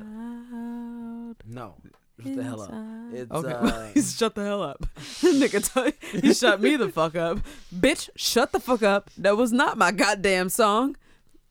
[1.46, 1.74] no,
[2.22, 2.70] shut the hell up.
[3.12, 4.86] It's Okay, uh, he's shut the hell up.
[4.96, 7.38] Nigga, tell- he shut me the fuck up.
[7.74, 9.10] Bitch, shut the fuck up.
[9.18, 10.96] That was not my goddamn song.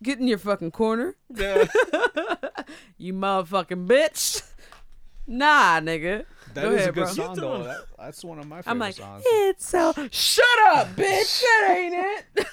[0.03, 1.15] Get in your fucking corner.
[2.97, 4.43] you motherfucking bitch.
[5.25, 6.25] Nah, nigga.
[6.53, 7.13] That Go is ahead, a good bro.
[7.13, 7.63] song though.
[7.63, 9.23] That, that's one of my favorite I'm like, songs.
[9.25, 9.93] it's so.
[10.11, 11.41] Shut up, bitch.
[11.41, 11.95] That ain't
[12.35, 12.47] it.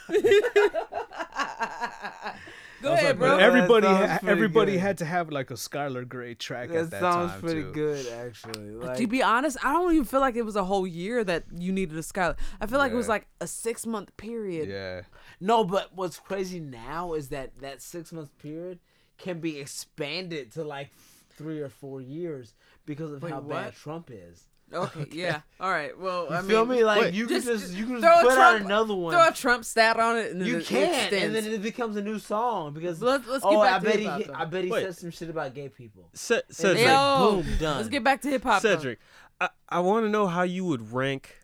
[2.82, 3.36] Go I ahead, like, bro.
[3.38, 4.80] everybody, ha- everybody good.
[4.80, 7.72] had to have like a Skylar Grey track that at that sounds time pretty too.
[7.72, 8.70] good, actually.
[8.70, 11.44] Like, to be honest, I don't even feel like it was a whole year that
[11.54, 12.36] you needed a Skylar.
[12.60, 14.68] I feel like it was like a six month period.
[14.68, 15.02] Yeah.
[15.40, 18.78] no, but what's crazy now is that that six month period
[19.18, 20.90] can be expanded to like
[21.36, 22.54] three or four years
[22.86, 23.48] because of Wait, how what?
[23.48, 24.46] bad Trump is.
[24.72, 25.40] Okay, yeah.
[25.58, 25.98] All right.
[25.98, 26.84] Well, You I feel mean, me?
[26.84, 29.12] Like wait, you can just just you can throw just a put out another one.
[29.12, 31.24] throw a Trump stat on it, and then You it can, extends.
[31.24, 33.84] and then it becomes a new song because Let's- let's get oh, back I to
[33.84, 34.30] bet hip-hop, he.
[34.32, 34.84] I bet he Wait.
[34.84, 36.08] said some shit about gay people.
[36.14, 37.76] Ce- And Cedric, it's like, Yo, boom, done.
[37.78, 38.62] Let's get back to hip hop.
[38.62, 38.76] though.
[38.76, 38.98] Cedric,
[39.40, 41.38] I, I want to know how you would rank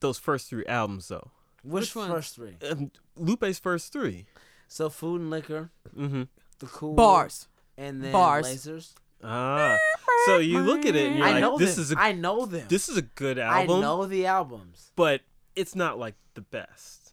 [0.00, 1.30] those first three albums though.
[1.62, 2.10] Which, Which ones?
[2.12, 2.56] first three?
[2.70, 4.24] Um, Lupe's first three.
[4.68, 6.22] So food and liquor, Mm-hmm.
[6.60, 7.46] the cool Bars.
[7.76, 8.46] and then Bars.
[8.46, 8.94] lasers.
[9.22, 9.76] Ah,
[10.26, 11.82] so you look at it and you're I like, know this them.
[11.82, 12.66] is a I know them.
[12.68, 13.78] this is a good album.
[13.78, 14.92] I know the albums.
[14.96, 15.22] but
[15.56, 17.12] it's not like the best.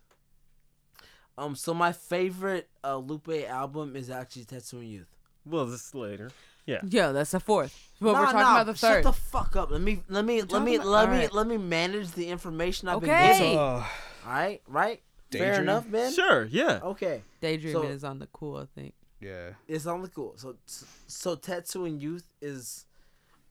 [1.37, 5.07] Um, so my favorite uh, Lupe album is actually Tetsuo & Youth.
[5.45, 6.31] Well, this is later.
[6.65, 6.79] Yeah.
[6.83, 7.91] Yeah, that's the fourth.
[8.01, 8.79] But Nah, we're talking nah, about the third.
[8.87, 9.03] Shut third.
[9.05, 9.71] the fuck up.
[9.71, 11.33] Let me let me let me about- let me Alright.
[11.33, 13.05] let me manage the information I've Okay.
[13.05, 13.51] been getting.
[13.51, 13.55] Hey.
[13.55, 13.83] Uh, All
[14.25, 15.01] right, right.
[15.31, 16.11] Fair enough, man.
[16.11, 16.45] Sure.
[16.45, 16.79] Yeah.
[16.83, 17.21] Okay.
[17.41, 18.93] Daydreaming So- is on the cool, I think.
[19.21, 19.51] yeah.
[19.67, 20.33] It's on the cool.
[20.37, 22.85] So so Tetsuan Youth is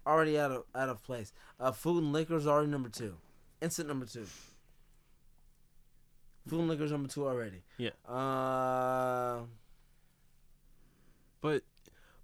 [0.06, 1.32] already out of out of place.
[1.58, 3.14] Uh, Food and Liquor is already number two.
[3.60, 4.26] Instant number two.
[6.48, 7.62] Food and Liquor is number two already.
[7.76, 7.90] Yeah.
[8.08, 9.40] Uh,
[11.40, 11.62] But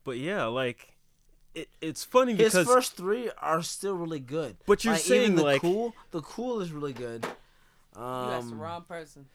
[0.04, 0.94] but yeah, like
[1.54, 4.56] it, it's funny his because first three are still really good.
[4.66, 5.94] But you're like, saying, even the like- cool.
[6.10, 7.24] The cool is really good.
[7.94, 9.26] You got the Um, wrong person.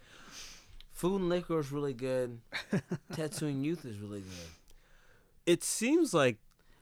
[0.93, 2.39] Food and Liquor is really good.
[3.13, 4.49] Tetsuo & Youth is really good.
[5.45, 6.37] it seems like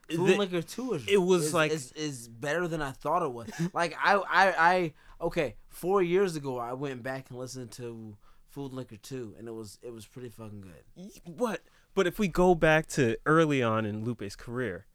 [0.10, 3.50] And Two is it was is, like- is, is better than I thought it was.
[3.74, 8.16] like I, I I okay, four years ago I went back and listened to
[8.50, 11.12] Food Liquor Two, and it was it was pretty fucking good.
[11.26, 11.62] what?
[11.94, 14.86] But if we go back to early on in Lupe's career,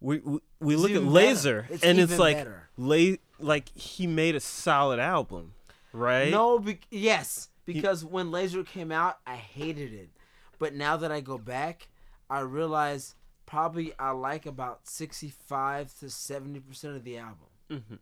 [0.00, 1.66] we we, we It's look at Laser.
[1.70, 2.46] It's and it's like
[2.76, 5.52] la- like he made a solid album,
[5.92, 6.30] right?
[6.30, 10.10] No, be- yes, because when Laser came out, I hated it,
[10.58, 11.88] but now that I go back,
[12.30, 13.14] I realize
[13.46, 17.46] probably I like about sixty five to seventy percent of the album.
[17.70, 17.94] hmm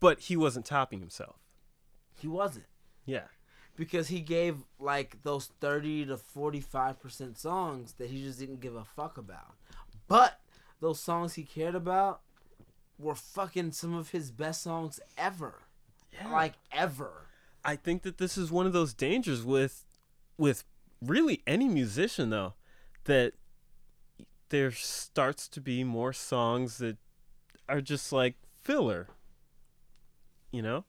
[0.00, 1.36] But he wasn't topping himself.
[2.20, 2.66] He wasn't
[3.06, 3.28] Yeah.
[3.76, 8.60] because he gave like those thirty to forty five percent songs that he just didn't
[8.60, 9.54] give a fuck about.
[10.08, 10.40] But
[10.80, 12.20] those songs he cared about
[12.98, 15.62] were fucking some of his best songs ever.
[16.12, 16.30] Yeah.
[16.32, 17.26] Like ever.
[17.64, 19.84] I think that this is one of those dangers with
[20.36, 20.64] with
[21.00, 22.54] really any musician though
[23.04, 23.34] that
[24.50, 26.96] there starts to be more songs that
[27.68, 29.08] are just like filler.
[30.50, 30.84] You know?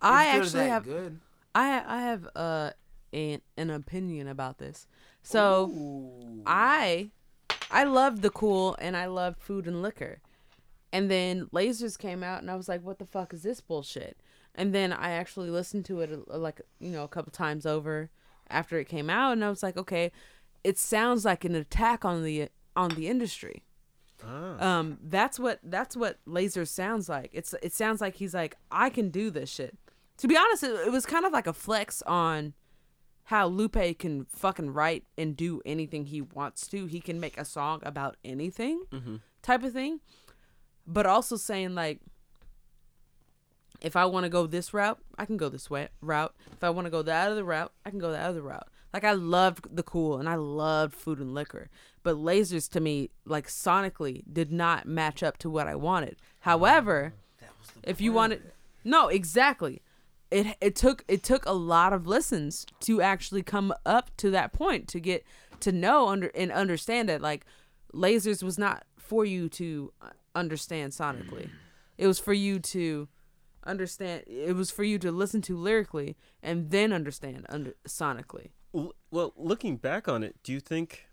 [0.00, 1.20] I actually have good.
[1.54, 2.70] I I have uh
[3.12, 4.86] an an opinion about this.
[5.22, 6.42] So Ooh.
[6.46, 7.10] I
[7.70, 10.20] I loved the cool and I loved food and liquor.
[10.92, 14.18] And then Lasers came out and I was like, what the fuck is this bullshit?
[14.54, 18.10] And then I actually listened to it uh, like, you know, a couple times over
[18.50, 20.12] after it came out and I was like, okay,
[20.64, 23.64] it sounds like an attack on the on the industry.
[24.24, 24.78] Ah.
[24.78, 27.30] Um that's what that's what Laser sounds like.
[27.32, 29.76] It's it sounds like he's like I can do this shit.
[30.18, 32.54] To be honest, it, it was kind of like a flex on
[33.24, 36.86] how Lupe can fucking write and do anything he wants to.
[36.86, 39.20] He can make a song about anything Mhm.
[39.42, 40.00] type of thing.
[40.86, 42.00] But also saying like
[43.80, 46.34] if I want to go this route, I can go this way route.
[46.52, 48.68] If I want to go the other route, I can go that other route.
[48.92, 51.70] Like I loved the cool and I loved food and liquor,
[52.02, 56.16] but lasers to me like sonically did not match up to what I wanted.
[56.40, 57.50] However, That
[57.82, 58.42] if you wanted
[58.84, 59.82] no exactly.
[60.30, 64.52] It it took it took a lot of listens to actually come up to that
[64.52, 65.24] point to get
[65.60, 67.46] to know under and understand it like
[67.94, 71.50] lasers was not for you to uh, understand sonically.
[71.98, 73.08] It was for you to
[73.64, 78.94] understand it was for you to listen to lyrically and then understand under sonically L-
[79.10, 81.06] Well, looking back on it, do you think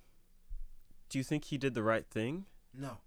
[1.10, 2.98] do you think he did the right thing No.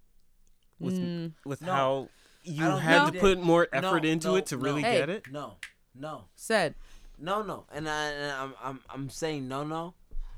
[0.80, 1.72] with Mm, with No.
[1.72, 2.08] how
[2.42, 3.44] you had to put did.
[3.44, 4.62] more No, effort into no, it to no.
[4.62, 4.98] really Hey.
[4.98, 5.30] get it?
[5.30, 5.56] No.
[5.94, 6.24] No.
[6.34, 6.74] said
[7.18, 7.66] No, no.
[7.70, 9.94] And, I, and I'm, I'm, I'm saying no, no.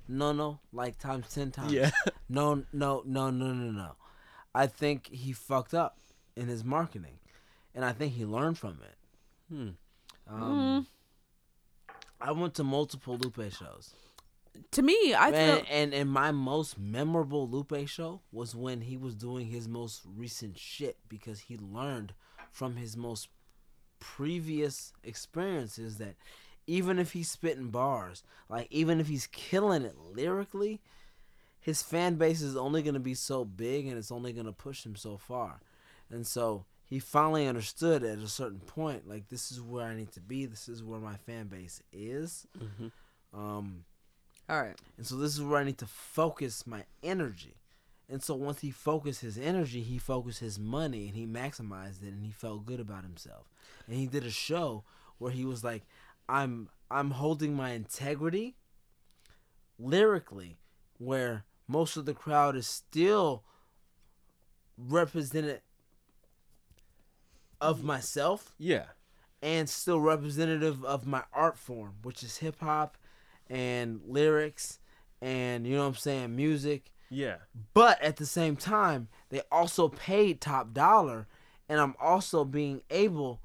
[0.07, 0.61] No, no.
[0.73, 1.73] Like times 10 times.
[1.73, 1.91] Yeah.
[2.29, 3.97] No, no, no, no, no, no.
[4.55, 5.99] I think he fucked up
[6.37, 7.19] in his marketing.
[7.75, 8.97] And I think he learned from it.
[9.49, 9.69] Hmm.
[10.29, 10.87] Um,
[12.21, 13.95] I went to multiple Lupe shows.
[14.71, 18.97] To me i feel and, and and my most memorable Lupe show was when he
[18.97, 22.15] was doing his most recent shit because he learned
[22.53, 23.29] from his most
[23.99, 26.15] previous experiences that
[26.67, 30.81] even if he's spitting bars, like even if he's killing it lyrically,
[31.61, 34.97] his fan base is only gonna be so big and it's only gonna push him
[34.97, 35.61] so far.
[36.11, 40.13] And so he finally understood at a certain point, like this is where I need
[40.13, 42.47] to be, this is where my fan base is.
[42.59, 42.93] Mhm.
[43.33, 43.85] Um
[44.49, 47.57] all right and so this is where I need to focus my energy.
[48.09, 52.13] And so once he focused his energy, he focused his money and he maximized it
[52.13, 53.49] and he felt good about himself.
[53.87, 54.85] And he did a show
[55.17, 55.85] where he was like,
[56.29, 58.57] I'm I'm holding my integrity
[59.79, 60.59] lyrically
[60.99, 63.43] where most of the crowd is still
[64.77, 65.63] represented
[67.61, 68.85] of myself Yeah.
[69.43, 72.99] and still representative of my art form, which is hip hop
[73.51, 74.79] and lyrics
[75.21, 76.91] and you know what I'm saying, music.
[77.11, 77.37] Yeah.
[77.75, 81.27] But at the same time, they also paid top dollar
[81.69, 83.41] and I'm also being able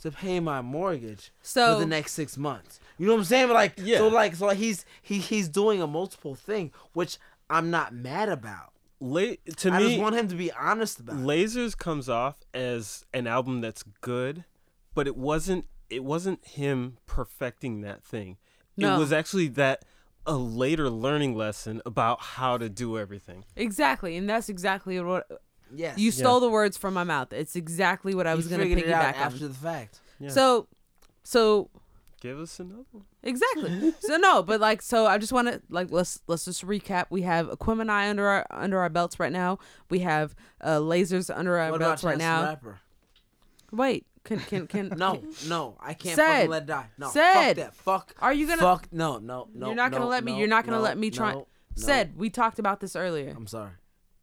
[0.00, 2.80] to pay my mortgage So- for the next six months.
[2.98, 3.46] You know what I'm saying?
[3.48, 3.98] But like Yeah.
[3.98, 7.18] so like so like he's he he's doing a multiple thing, which
[7.50, 8.72] I'm not mad about.
[9.00, 11.22] La- to I me, just want him to be honest about it.
[11.22, 14.44] Lasers comes off as an album that's good,
[14.94, 15.66] but it wasn't.
[15.90, 18.38] It wasn't him perfecting that thing.
[18.76, 18.96] No.
[18.96, 19.84] It was actually that
[20.26, 23.44] a later learning lesson about how to do everything.
[23.56, 25.26] exactly and that's exactly what
[25.74, 25.98] Yes.
[25.98, 28.86] you stole the words from my mouth it's exactly what i was going to figured
[28.88, 30.00] it out piggyback on after the fact.
[30.20, 30.28] Yeah.
[30.30, 30.68] so
[31.22, 31.68] so
[32.20, 33.04] Give us another one.
[33.22, 33.92] Exactly.
[34.00, 37.04] so no, but like so I just want to like let's let's just recap.
[37.10, 39.58] We have Aquemini under our under our belts right now.
[39.90, 42.42] We have uh lasers under our What about belts right Chance the now.
[42.48, 42.80] Rapper?
[43.72, 46.26] Wait, can can can No, can- no, I can't Said.
[46.26, 46.86] fucking let it die.
[46.98, 47.56] No, Said.
[47.56, 47.74] fuck that.
[47.74, 48.14] Fuck.
[48.20, 48.88] Are you gonna- Fuck.
[48.92, 49.66] No, no, no.
[49.66, 51.46] You're not gonna let me- no, you're not gonna no, let me try- no, no.
[51.76, 53.34] said we talked about this earlier.
[53.36, 53.72] I'm sorry.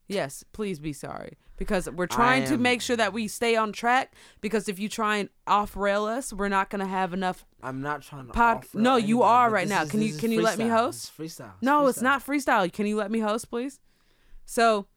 [0.08, 4.14] Yes, please be sorry because we're trying to make sure that we stay on track
[4.42, 8.02] because if you try and off rail us, we're not to have enough I'm not
[8.02, 8.34] trying to.
[8.34, 9.84] Pod- no, you anybody, are right now.
[9.84, 11.12] is- Can you- can you let me host?
[11.20, 11.54] It's freestyle.
[11.62, 12.72] No, it's not freestyle.
[12.74, 13.80] Can you let me host, please?
[14.46, 14.88] So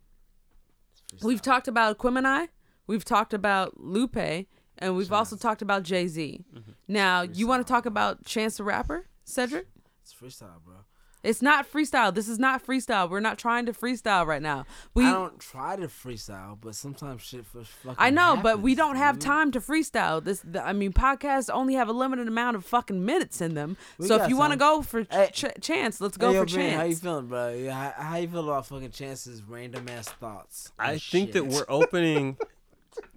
[1.23, 2.49] we've talked about Aquemini.
[2.87, 4.47] we've talked about Lupe,
[4.79, 6.45] and we've also talked about Jay Z.
[6.55, 6.71] Mm-hmm.
[6.89, 9.67] Now you want to talk about Chance the Rapper, Cedric?
[10.03, 10.75] It's freestyle, bro.
[11.23, 12.15] It's not freestyle.
[12.15, 13.09] This is not freestyle.
[13.09, 14.67] We're not trying to freestyle right now.
[14.93, 17.97] We I don't try to freestyle, but sometimes shit for fucking.
[17.99, 20.23] I know, but we don't have time to freestyle.
[20.23, 23.79] This, the, I mean, podcasts only have a limited amount of fucking minutes in them.
[23.97, 25.31] We so if you want to go for ch- Hey.
[25.33, 26.77] ch- chance, let's Hey, go yo, for Ben, chance.
[26.77, 27.55] How you feeling, bro?
[27.55, 30.73] Yeah, how, how you feel about fucking chances, random ass thoughts?
[30.79, 32.37] I and think that we're opening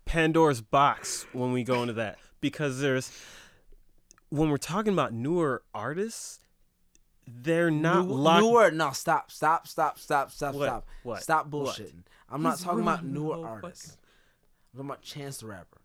[0.07, 3.11] Pandora's box when we go into that because there's
[4.29, 6.39] when we're talking about newer artists,
[7.27, 8.43] they're not New, locked.
[8.43, 8.71] newer.
[8.71, 10.65] No, stop, stop, stop, stop, stop, What?
[10.67, 10.87] stop.
[11.03, 11.23] What?
[11.23, 11.67] Stop What?
[11.75, 12.03] bullshitting.
[12.29, 13.97] I'm not He's talking about newer whole artists.
[14.73, 15.77] I'm talking about Chance the Rapper.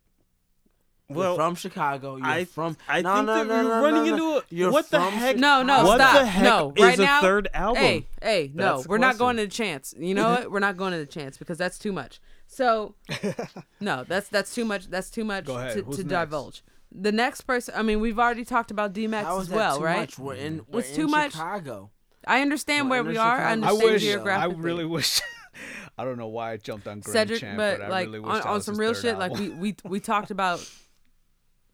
[1.09, 2.17] Well, you're from Chicago.
[2.17, 2.77] You're I from.
[2.89, 4.37] I no, think no, that no, we're no, running no, no.
[4.39, 5.37] into a You're what the from heck?
[5.37, 6.15] no, no, what stop.
[6.21, 7.21] the heck no, is right a now.
[7.21, 7.83] third album?
[7.83, 9.95] Hey, hey, no, That's the we're not going to the chance.
[9.99, 10.51] You know what?
[10.51, 12.19] We're not going to the chance because that's too much.
[12.53, 12.97] So,
[13.81, 14.89] no, that's that's too much.
[14.89, 15.75] That's too much Go ahead.
[15.75, 16.11] to, Who's to next?
[16.11, 16.63] divulge.
[16.95, 17.73] The next person.
[17.75, 20.01] I mean, we've already talked about DMX How as is that well, too right?
[20.01, 20.19] Much?
[20.19, 20.61] We're in.
[20.71, 21.33] We're It's in too much.
[21.33, 21.91] Chicago.
[22.27, 23.39] I understand We're where we the are.
[23.39, 24.33] I Chicago I understand wish.
[24.33, 25.21] I really wish.
[25.99, 28.21] I don't know why I jumped on Grand Cedric, Champ, but, but, I like really
[28.21, 30.31] wish on, that on was some his real third shit, like we, we we talked
[30.31, 30.61] about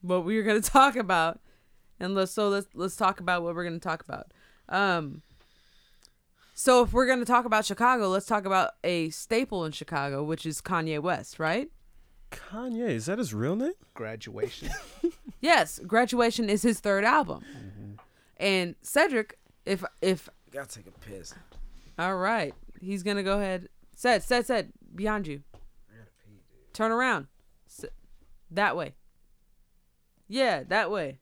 [0.01, 1.41] what we were gonna talk about,
[1.99, 4.33] and let's so let's let's talk about what we're gonna talk about.
[4.69, 5.23] Um,
[6.61, 10.45] so if we're gonna talk about Chicago, let's talk about a staple in Chicago, which
[10.45, 11.71] is Kanye West, right?
[12.33, 13.73] Kanye is that his real name?
[13.95, 14.71] graduation.
[15.41, 17.93] Yes, Graduation is his third album, Mm-hmm.
[18.39, 21.33] and Cedric, if if Gotta take a piss.
[21.97, 23.69] all right, he's gonna go ahead.
[23.95, 25.43] Said said said behind you.
[26.73, 27.29] Turn around.
[27.69, 27.85] S-
[28.51, 28.95] that way.
[30.27, 31.21] Yeah, that way.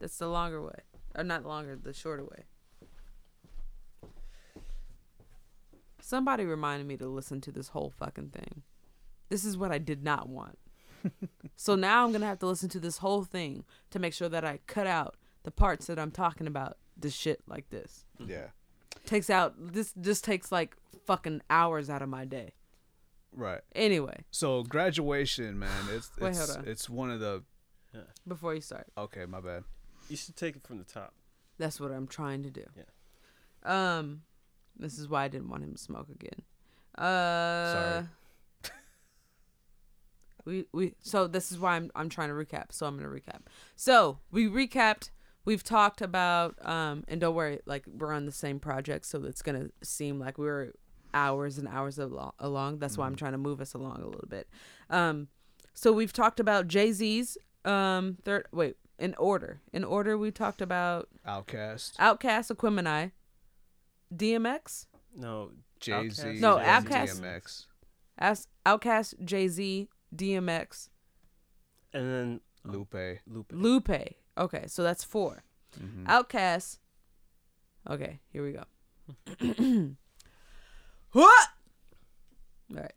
[0.00, 0.80] That's the longer way.
[1.14, 2.44] Or not longer, the shorter way.
[6.12, 8.64] Somebody reminded me to listen to this whole fucking thing.
[9.30, 10.58] This is what I did not want.
[11.56, 14.28] so now I'm going to have to listen to this whole thing to make sure
[14.28, 18.04] that I cut out the parts that I'm talking about this shit like this.
[18.18, 18.48] yeah.
[19.06, 22.52] Takes out this this takes like fucking hours out of my day.
[23.34, 23.62] Right.
[23.74, 26.68] Anyway, So graduation, man, it's Wait, it's, hold on.
[26.68, 27.42] it's one of the.
[28.28, 28.86] before you start.
[28.98, 29.64] Okay, my bad.
[30.10, 31.14] You should take it from the top.
[31.56, 32.64] That's what I'm trying to do.
[32.76, 33.96] Yeah.
[33.96, 34.24] Um,
[34.78, 36.42] this is why I didn't want him to smoke again.
[36.96, 38.04] Uh, Sorry.
[40.44, 42.72] We we so this is why I'm I'm trying to recap.
[42.72, 43.42] So I'm gonna recap.
[43.76, 45.10] So we recapped.
[45.44, 49.42] We've talked about um, and don't worry, like we're on the same project, so it's
[49.42, 50.72] gonna seem like we're
[51.14, 52.78] hours and hours alo- along.
[52.80, 54.48] That's why I'm trying to move us along a little bit.
[54.90, 55.28] Um,
[55.74, 58.46] so we've talked about Jay Z's um third.
[58.52, 59.60] Wait, in order.
[59.72, 61.96] In order, we talked about Outkast.
[61.98, 63.12] Outkast, Aquemini,
[64.14, 66.22] DMX, No, Jay Z.
[66.22, 66.40] Outkast.
[66.40, 67.20] No, and Outkast.
[67.20, 67.66] DMX.
[68.18, 70.88] As Outkast, Jay Z, DMX,
[71.92, 73.20] and then Lupe.
[73.26, 73.52] Lupe.
[73.52, 74.14] Lupe.
[74.38, 75.42] Okay, so that's 4
[75.78, 76.06] Mhm.
[76.06, 76.78] Outkast.
[77.88, 78.64] Okay, here we go.
[81.12, 81.48] what?
[82.70, 82.92] All right.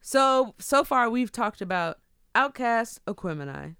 [0.00, 1.98] So so far we've talked about
[2.34, 3.76] Outkast, Aquemini.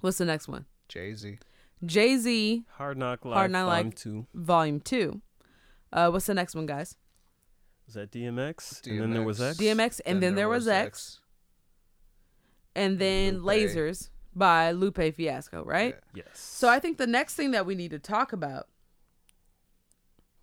[0.00, 0.66] What's the next one?
[0.88, 1.38] Jay Z.
[1.84, 3.34] Jay Z, Hard Knock Life.
[3.34, 3.94] Hard Knock Volume Life.
[3.94, 4.26] Two.
[4.34, 5.20] Volume Two.
[5.92, 6.96] Uh, what's the next one, guys?
[7.86, 8.86] Was that DMX?
[8.86, 9.58] And then there was X.
[9.58, 11.20] DMX, and then, there was X,
[12.74, 13.70] and then Lupe.
[13.70, 15.94] Lasers by Lupe Fiasco, right?
[16.14, 16.22] Yeah.
[16.26, 16.38] Yes.
[16.38, 18.66] So I think the next thing that we need to talk about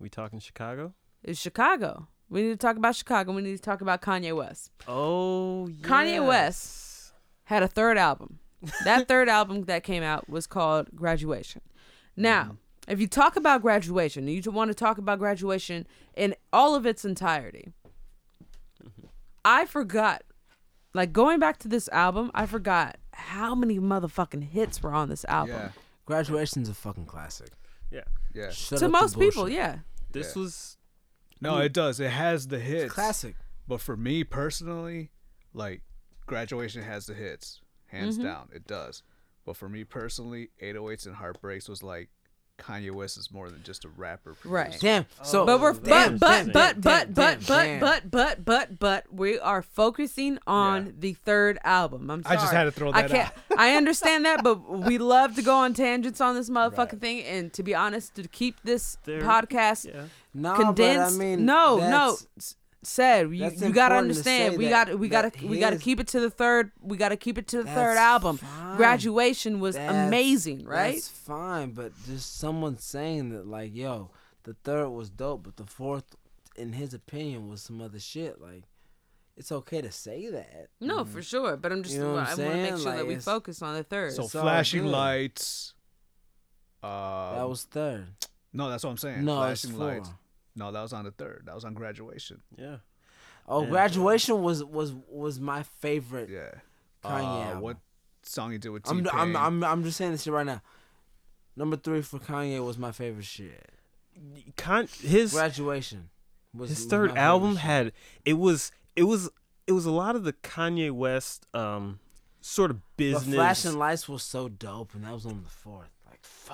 [0.04, 0.94] we talking Chicago?
[1.24, 2.08] is Chicago.
[2.30, 3.32] We need to talk about Chicago.
[3.32, 4.72] We need to talk about Kanye West.
[4.88, 6.26] Oh, Kanye.
[6.26, 7.14] West.
[7.46, 8.40] Had a third album.
[8.86, 11.61] That third album that came out was called Graduation.
[12.16, 12.91] Now, mm-hmm.
[12.91, 17.03] if you talk about graduation, you want to talk about graduation in all of its
[17.03, 17.74] entirety.
[18.84, 19.07] Mm-hmm.
[19.43, 20.24] I forgot,
[20.93, 25.26] like going back to this album, I forgot how many motherfucking hits were on this
[25.26, 25.55] album.
[25.55, 25.70] Yeah.
[26.05, 27.49] Graduation's a fucking classic.
[27.91, 28.03] Yeah.
[28.34, 28.51] Yeah.
[28.51, 29.80] Shut to most people, yeah.
[30.11, 30.41] This Yeah.
[30.41, 30.78] was
[31.41, 31.99] No, it does.
[31.99, 32.86] It has the hits.
[32.86, 33.36] It's classic.
[33.68, 35.11] But for me personally,
[35.53, 35.82] like
[36.26, 37.61] graduation has the hits,
[37.94, 38.26] hands Mm-hmm.
[38.28, 38.50] down.
[38.54, 39.04] It does.
[39.46, 42.10] But for me personally, 808s and Heartbreaks was like
[42.60, 44.36] Kanye West is more than just a rapper.
[44.46, 44.78] Right.
[44.80, 45.06] Damn.
[45.24, 47.80] So, But we're damn, but damn, but but damn, but damn, but damn, but damn.
[48.12, 50.91] but but but but we are focusing on Yeah.
[51.00, 52.10] the third album.
[52.12, 52.38] I'm sorry.
[52.38, 53.06] I just had to throw that.
[53.06, 53.28] I can't.
[53.52, 53.58] out.
[53.60, 57.24] I understand that, but we love to go on tangents on this motherfucking thing.
[57.24, 60.04] And to be honest, to keep this There- podcast yeah.
[60.36, 62.18] No, condensed, but I mean, no, no.
[62.84, 64.58] That's- s- Said you, that's you gotta important to understand.
[64.58, 66.72] We that- got we gotta that we gotta keep it to the third.
[66.82, 68.38] We gotta keep it to the third album.
[68.38, 68.78] fine.
[68.78, 70.94] Graduation was That's- amazing, right?
[70.96, 74.12] That's fine, but just someone saying that, like, yo,
[74.44, 76.16] the third was dope, but the fourth,
[76.56, 78.42] in his opinion, was some other shit.
[78.42, 78.64] Like,
[79.36, 80.68] it's okay to say that.
[80.80, 81.58] No, for sure.
[81.58, 82.78] But I'm just You know what I want to make saying?
[82.84, 84.14] sure that we focus on the third.
[84.14, 85.74] So It's flashing lights.
[86.84, 88.08] Uh, that was third.
[88.52, 89.24] no, that's what I'm saying.
[89.24, 89.88] No, it's Flashing four.
[89.96, 90.10] lights.
[90.56, 91.43] No, that was on the third.
[91.45, 92.41] That was on graduation.
[92.58, 92.78] Yeah.
[93.47, 93.70] Oh, Yeah.
[93.70, 96.30] graduation was was was my favorite.
[96.30, 96.51] Yeah.
[97.04, 97.62] Kanye Uh, album.
[97.62, 97.78] what
[98.24, 99.12] song you did with T I'm, Pain?
[99.14, 100.62] I'm I'm I'm just saying this shit right now.
[101.56, 103.70] Number three for Kanye was my favorite shit.
[104.58, 106.10] Con- his Graduation.
[106.54, 107.62] Was, his was third my album shit.
[107.62, 107.91] had
[108.26, 109.30] it was it was
[109.68, 111.99] it was a lot of the Kanye West um
[112.41, 113.36] sort of But business.
[113.36, 115.89] Flashing Lights was so dope, and that was on the fourth.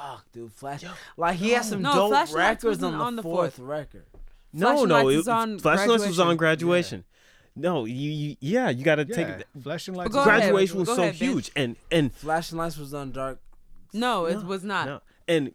[0.01, 0.83] Like fuck, dude, Flash.
[1.17, 3.67] Like he had some No, dope Flashing Lights records on the, on the fourth, fourth.
[3.67, 4.05] record.
[4.53, 6.37] no, no, Lights it, is on Flashing Lights was on Graduation.
[6.37, 7.03] graduation.
[7.55, 9.37] No, you, you yeah, you got to take yeah.
[9.39, 9.47] it.
[9.61, 10.13] Flashing lights.
[10.13, 10.41] go ahead.
[10.41, 13.39] Graduation was so ahead, huge, and and Flashing Lights was on Dark.
[13.91, 14.85] No, it No, was not.
[14.87, 15.51] no, and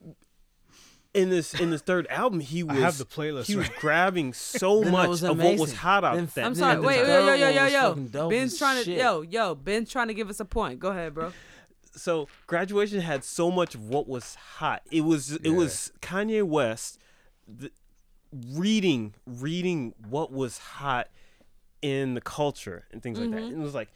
[1.14, 3.78] in this in this third album, he was I have the playlist he was right-
[3.78, 6.44] grabbing so much of what was hot out Then- that.
[6.44, 6.80] I'm sorry.
[6.80, 8.28] Wait, the wait, yo, yo, yo, yo.
[8.28, 8.98] Ben's as trying to, shit.
[8.98, 9.54] yo, yo.
[9.54, 10.80] Ben's trying to give us a point.
[10.80, 11.32] Go ahead, bro.
[11.96, 14.82] So graduation had so much of what was hot.
[14.90, 15.52] It was it Yeah.
[15.52, 16.98] was Kanye West
[17.46, 17.70] the,
[18.52, 21.08] reading reading what was hot
[21.82, 23.42] in the culture and things like that.
[23.42, 23.90] And it was like,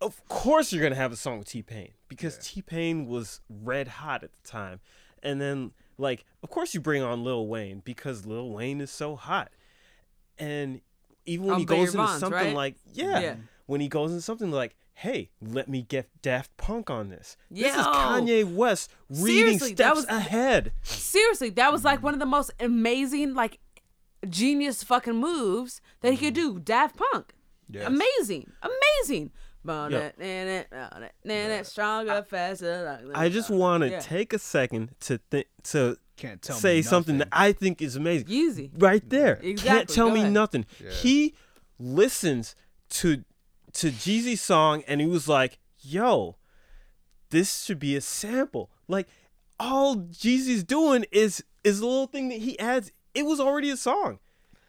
[0.00, 3.88] of course you're gonna have a song with T Pain because T Pain was red
[3.88, 4.80] hot at the time,
[5.22, 9.14] and then like of course you bring on Lil Wayne because Lil Wayne is so
[9.16, 9.50] hot,
[10.38, 10.80] and
[11.26, 12.54] even when On he goes Bigger into Bonds, something right?
[12.54, 13.34] like yeah, Yeah.
[13.66, 17.36] when he goes into something like hey let me get Daft Punk on this.
[17.50, 20.72] This is Kanye West reading Seriously, that steps was- ahead.
[20.82, 23.58] Seriously, that was like one of the most amazing, like,
[24.28, 26.50] genius fucking moves that he could do.
[26.54, 26.62] Mm-hmm.
[26.64, 27.32] Daft Punk.
[27.70, 27.86] Yes.
[27.86, 28.50] Amazing.
[28.62, 29.30] Amazing.
[29.64, 31.62] Yeah.
[31.62, 33.00] Stronger, faster.
[33.14, 34.00] I just uh, want to Yeah.
[34.00, 37.28] take a second to think to Can't tell me say something that.
[37.32, 38.28] I think is amazing.
[38.28, 38.70] Yeezy.
[38.76, 39.38] right there.
[39.42, 39.56] Exactly.
[39.78, 40.32] Can't tell go me ahead.
[40.32, 40.66] nothing.
[40.82, 40.90] Yeah.
[40.90, 41.34] He
[41.78, 42.54] listens
[42.90, 43.24] to
[43.74, 46.36] to Jeezy's song and he was like, "Yo,
[47.30, 49.08] this should be a sample." Like
[49.58, 52.90] all Jeezy's doing is is a little thing that he adds.
[53.14, 54.18] It was already a song.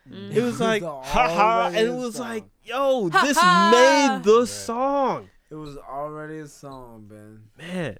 [0.09, 0.33] Mm.
[0.35, 2.27] It was like, was haha, and it was song.
[2.27, 7.43] like, yo, Ha this made the song, It was already a song, man.
[7.57, 7.97] man.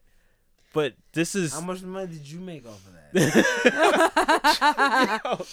[0.74, 5.22] But this is How much money did you make off of that?
[5.26, 5.46] Yo,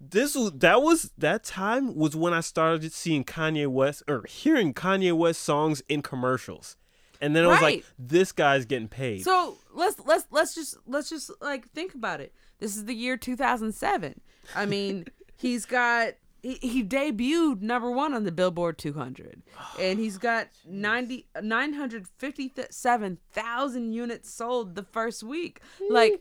[0.00, 4.74] this was that was that time was when I started seeing Kanye West or hearing
[4.74, 6.76] Kanye West songs in commercials,
[7.20, 11.08] and then I was like, "This guy's getting paid." So let's let's let's just let's
[11.08, 12.34] just like think about it.
[12.58, 14.20] This is the year 2007.
[14.54, 15.06] I mean,
[15.36, 19.42] he's got he, he debuted number one on the Billboard 200,
[19.78, 25.60] and he's got 90 957,000 units sold the first week.
[25.88, 26.20] Like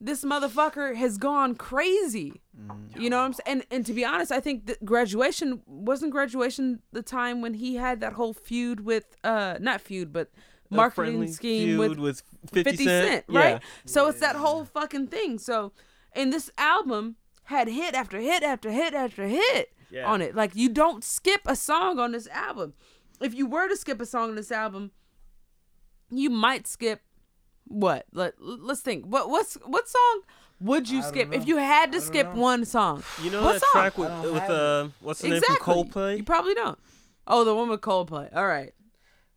[0.00, 2.40] this motherfucker has gone crazy.
[2.96, 3.44] You know what I'm saying?
[3.46, 7.76] And and to be honest, I think that graduation wasn't graduation the time when he
[7.76, 10.30] had that whole feud with uh not feud but
[10.70, 13.40] marketing scheme feud with 50, 50 Cent, Cent, Yeah.
[13.40, 13.62] right?
[13.86, 15.38] So it's that whole fucking thing.
[15.38, 15.72] So,
[16.14, 17.16] in this album
[17.50, 20.06] had hit after hit after hit after hit Yeah.
[20.10, 20.34] on it.
[20.34, 22.74] Like you don't skip a song on this album.
[23.20, 24.92] If you were to skip a song on this album,
[26.10, 27.02] you might skip
[27.64, 28.06] what?
[28.12, 29.04] Let Let's think.
[29.04, 30.22] What what's what song
[30.60, 32.40] would you I don't skip if you had to skip know.
[32.40, 33.02] one song?
[33.22, 33.70] You know What that song?
[33.72, 35.74] track with, with uh, what's the name exactly.
[35.74, 36.16] from Coldplay?
[36.18, 36.78] You probably don't.
[37.26, 38.34] Oh, the one with Coldplay.
[38.34, 38.72] All right.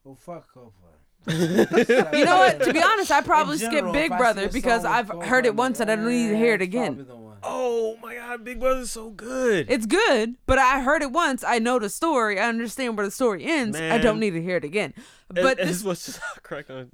[0.03, 0.79] well, fuck Coldplay.
[2.17, 2.61] You know what?
[2.63, 5.79] To be honest, I probably In skip Big Brother because I've Coldplay, heard it once
[5.79, 7.05] and I don't need to hear it "Eh, again.
[7.43, 9.69] Probably the one." Oh my God, Big Brother's so good.
[9.69, 11.43] It's good, but I heard it once.
[11.43, 12.39] I know the story.
[12.39, 13.77] I understand where the story ends.
[13.79, 14.93] I don't need to hear it again.
[15.29, 16.91] But and this, it's what's correct on.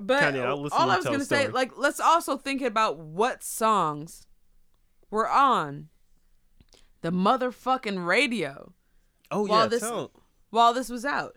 [0.00, 3.42] but Kanye, I'll listen all I was gonna say, like, let's also think about what
[3.42, 4.26] songs
[5.10, 5.88] were on
[7.00, 8.72] the motherfucking radio
[9.30, 10.10] Oh While yeah, this- tell.
[10.50, 11.36] while this was out.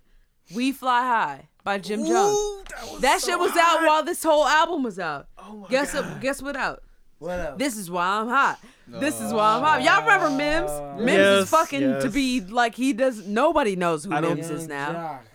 [0.55, 2.64] "We Fly High" by Jim Jones.
[2.70, 3.82] That was That so shit was hot.
[3.82, 5.28] out while this whole album was out.
[5.38, 6.22] Oh my guess God.
[6.22, 6.84] guess what out?
[7.22, 7.60] What up?
[7.60, 8.60] This is why I'm hot.
[8.88, 9.84] This is why I'm hot.
[9.84, 10.72] Y'all remember Mims?
[10.98, 13.28] Mims Yes, is fucking to be like he does.
[13.28, 14.92] Nobody knows who I Mims is now.
[14.92, 15.26] Jock.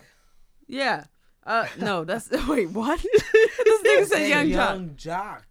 [0.67, 1.05] Yeah.
[1.45, 2.71] Uh, no, that's wait.
[2.71, 2.99] What?
[3.23, 3.23] this
[3.83, 4.73] nigga said Saying Yung Joc.
[4.75, 5.41] Yung Joc.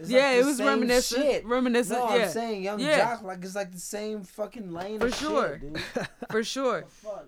[0.00, 1.22] It's Yeah, like it was reminiscent.
[1.22, 1.44] Shit.
[1.46, 1.98] Reminiscent.
[2.00, 2.96] No, yeah, I'm saying Young Yeah.
[3.10, 4.98] Jock like it's like the same fucking lane.
[4.98, 5.58] For of sure.
[5.60, 6.08] Shit, dude.
[6.30, 6.84] for sure.
[6.88, 7.26] Fuck,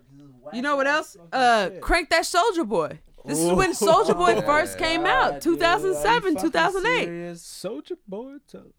[0.53, 1.15] You know what else?
[1.31, 1.81] Uh, shit.
[1.81, 2.97] crank that Soulja Boy.
[3.25, 7.05] This is when Soulja Boy Oh, first came out, dude, are you 2007, fucking 2008.
[7.05, 7.41] serious?
[7.43, 8.35] Soulja Boy.
[8.49, 8.73] to-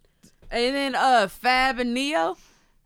[0.51, 2.37] And then uh, Fab and Ne-Yo,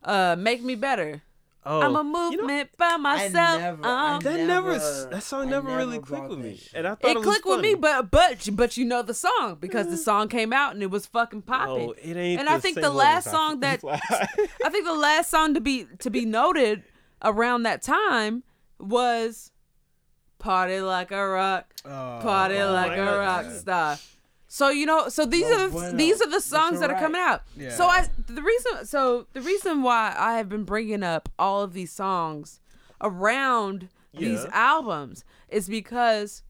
[0.03, 1.23] uh, make me better.
[1.67, 3.59] Oh, I'm a you know, movement by myself.
[3.61, 3.81] never-.
[3.87, 7.11] I that never, never- that song never, never really clicked with me, and I thought
[7.11, 9.97] it, it was clicked with me, but but but you know the song because the
[9.97, 11.89] song came out and it was fucking popping.
[11.89, 12.39] Oh, it ain't.
[12.41, 16.11] And I think the last song that I think the last song to be to
[16.11, 16.83] be noted
[17.23, 18.43] around that time
[18.79, 19.51] was
[20.45, 23.19] "Party Like a Rock, Oh, Party oh Like a God.
[23.19, 23.99] Rock Star."
[24.49, 25.97] So you know, so these Well, are the, bueno.
[25.97, 27.43] these are the songs you're that are coming out.
[27.57, 27.71] Yeah.
[27.71, 31.73] So I the reason so the reason why I have been bringing up all of
[31.73, 32.61] these songs
[33.01, 36.43] around these albums is because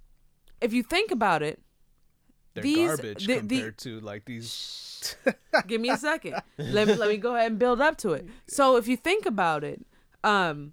[0.60, 1.60] if you think about it,
[2.54, 5.16] They're These- garbage the- the- compared to like these.
[5.66, 6.34] give me a second.
[6.58, 8.26] let me let me go ahead and build up to it.
[8.46, 9.84] So if you think about it,
[10.22, 10.72] um,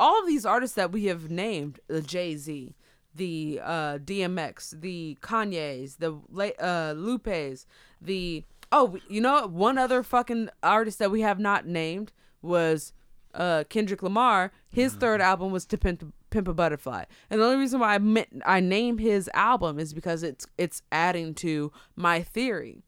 [0.00, 2.74] all of these artists that we have named, the Jay Z,
[3.14, 6.18] the uh, DMX, the Kanye's, the
[6.58, 7.66] uh, Lupe's,
[8.00, 9.50] the oh, you know what?
[9.50, 12.94] One other fucking artist that we have not named was
[13.34, 14.52] uh, Kendrick Lamar.
[14.70, 17.98] His third album was To Pimp, Pimp a Butterfly, and the only reason why I
[17.98, 22.84] meant I name his album is because it's it's adding to my theory.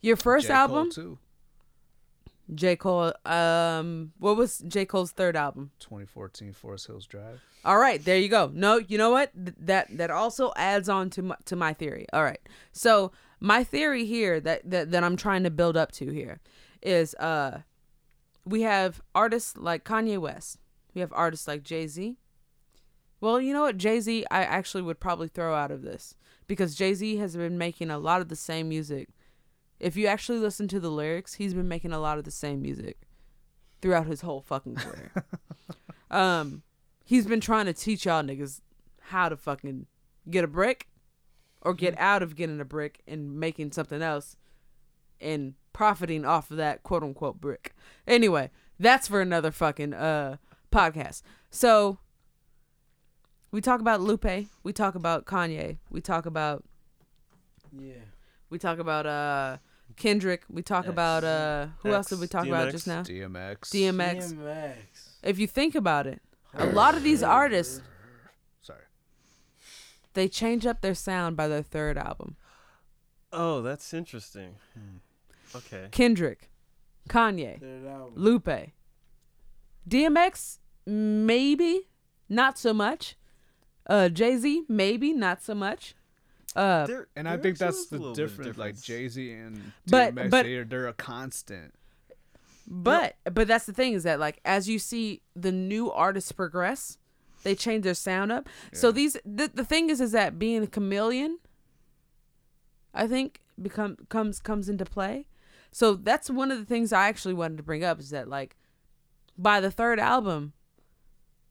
[0.00, 0.52] Your first J.
[0.52, 1.18] Album, too.
[2.54, 2.76] J.
[2.76, 3.12] Cole.
[3.24, 4.84] Um, what was J.
[4.84, 5.70] Cole's third album?
[5.80, 7.42] 2014 Forest Hills Drive.
[7.64, 8.50] All right, there you go.
[8.52, 9.32] No, you know what?
[9.34, 12.06] Th- that that also adds on to my, to my theory.
[12.12, 12.40] All right.
[12.72, 16.40] So, my theory here that, that that I'm trying to build up to here
[16.82, 17.60] is uh
[18.44, 20.58] we have artists like Kanye West.
[20.94, 22.16] We have artists like Jay-Z.
[23.20, 23.76] Well, you know what?
[23.76, 26.16] Jay-Z I actually would probably throw out of this
[26.48, 29.08] because Jay-Z has been making a lot of the same music.
[29.82, 32.62] If you actually listen to the lyrics, he's been making a lot of the same
[32.62, 33.00] music
[33.80, 35.12] throughout his whole fucking career.
[36.10, 36.62] um
[37.04, 38.60] he's been trying to teach y'all niggas
[39.00, 39.86] how to fucking
[40.30, 40.86] get a brick
[41.62, 44.36] or get out of getting a brick and making something else
[45.20, 47.74] and profiting off of that quote unquote brick.
[48.06, 50.36] Anyway, that's for another fucking uh
[50.70, 51.22] podcast.
[51.50, 51.98] So
[53.50, 56.62] we talk about Lupe, we talk about Kanye, we talk about
[57.76, 57.94] Yeah.
[58.48, 59.56] we talk about uh
[59.96, 60.90] Kendrick, we talk X.
[60.92, 63.02] about uh who else did we X, talk about just now?
[63.02, 63.58] DMX.
[63.70, 64.32] DMX.
[64.34, 64.74] DMX.
[65.22, 66.20] If you think about it,
[66.54, 67.80] a lot of these artists
[68.60, 68.82] Sorry.
[70.14, 72.36] they change up their sound by their third album.
[73.32, 74.56] Oh, that's interesting.
[75.54, 75.88] Okay.
[75.90, 76.50] Kendrick,
[77.08, 77.60] Kanye,
[78.14, 78.72] Lupe,
[79.88, 81.88] DMX, maybe
[82.28, 83.16] not so much.
[83.86, 85.94] Uh, Jay Z, maybe not so much.
[86.54, 88.58] Uh, There- And I think that's the little bit of difference.
[88.58, 88.80] Like.
[88.80, 91.74] Jay Z and But- DMX, but- they're, they're a constant.
[92.68, 96.98] but but that's the thing is that like as you see the new artists progress,
[97.42, 98.48] they change their sound up.
[98.72, 101.38] So these the, the thing is is that being a chameleon,
[102.94, 105.26] I think become comes comes into play.
[105.70, 108.56] So that's one of the things I actually wanted to bring up is that like
[109.38, 110.52] by the third album,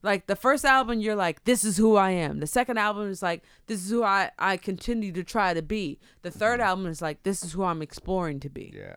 [0.03, 2.39] like the first album you're like this is who I am.
[2.39, 5.99] The second album is like this is who I I continue to try to be.
[6.21, 6.61] The 3rd mm-hmm.
[6.61, 8.73] album is like this is who I'm exploring to be.
[8.75, 8.95] Yeah.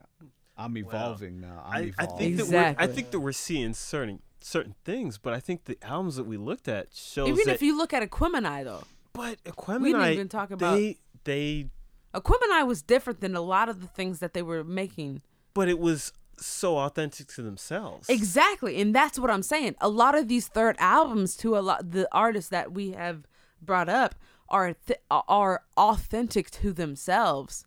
[0.57, 1.63] I'm evolving now.
[1.67, 2.37] I'm I, I evolving.
[2.37, 5.77] think that we're, I think that we're seeing certain certain things, but I think the
[5.83, 7.55] albums that we looked at shows Even that.
[7.55, 11.71] if you look at Aquemini though, but Aquemini We didn't even talk about- they they,
[12.15, 15.23] Aquemini was different than a lot of the things that they were making.
[15.55, 18.09] but it was so authentic to themselves.
[18.09, 19.77] Exactly, and that's what I'm saying.
[19.81, 23.27] A lot of these third albums to a lot the artists that we have
[23.63, 24.15] brought up
[24.49, 27.67] are th- are authentic to themselves.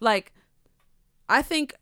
[0.00, 0.32] Like
[1.28, 1.74] I think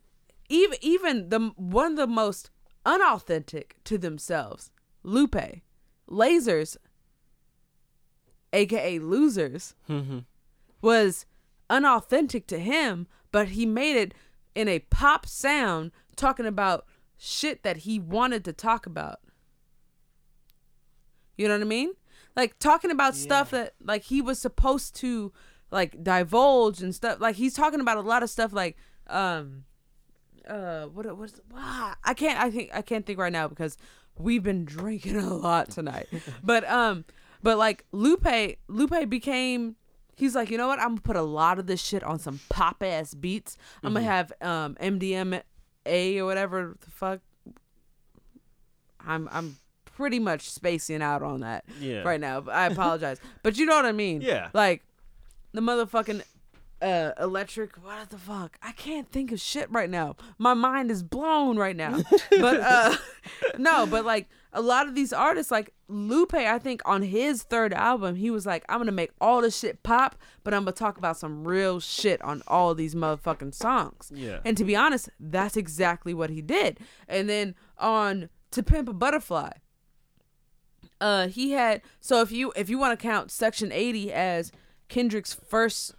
[0.49, 2.51] even even the one of the most
[2.87, 4.71] unauthentic to themselves,
[5.03, 5.63] Lupe,
[6.09, 6.77] Lasers,
[8.53, 10.25] aka Losers, Mhm.
[10.81, 11.27] was
[11.71, 14.15] unauthentic to him, but he made it
[14.55, 16.87] in a pop sound talking about
[17.19, 19.21] shit that he wanted to talk about.
[21.37, 21.93] You know what I mean?
[22.37, 25.33] Like talking about stuff that like he was supposed to
[25.71, 27.21] like divulge and stuff.
[27.21, 28.77] Like he's talking about a lot of stuff like
[29.09, 29.65] um
[30.49, 33.77] uh what what's ah, I can't I think I can't think right now because
[34.19, 36.09] we've been drinking a lot tonight.
[36.43, 37.05] but um
[37.43, 39.77] but like Lupe Lupe became
[40.17, 40.79] he's like, you know what?
[40.81, 43.57] I'm gonna put a lot of this shit on some pop ass beats.
[43.83, 43.95] I'm Mm-hmm.
[43.95, 44.77] gonna have um
[45.85, 47.21] MDMA or whatever the fuck.
[49.07, 52.03] I'm I'm pretty much spacing out on that Yeah.
[52.03, 52.45] right now.
[52.51, 53.21] I apologize.
[53.43, 54.21] but you know what I mean.
[54.23, 54.49] Yeah.
[54.53, 54.83] Like
[55.53, 56.23] the motherfucking
[56.83, 58.57] uh electric what the fuck?
[58.63, 60.17] I can't think of shit right now.
[60.39, 62.01] My mind is blown right now.
[62.31, 62.97] but uh
[63.59, 67.73] no, but like a lot of these artists like Lupe, I think on his third
[67.75, 70.97] album, he was like, I'm gonna make all this shit pop, but I'm gonna talk
[70.99, 74.11] about some real shit on all these motherfucking songs.
[74.15, 74.39] Yeah.
[74.45, 76.79] And to be honest, that's exactly what he did.
[77.07, 79.51] And then on To Pimp a Butterfly,
[81.01, 84.53] uh he had so if you if you want to count Section 80 as
[84.89, 85.95] Kendrick's first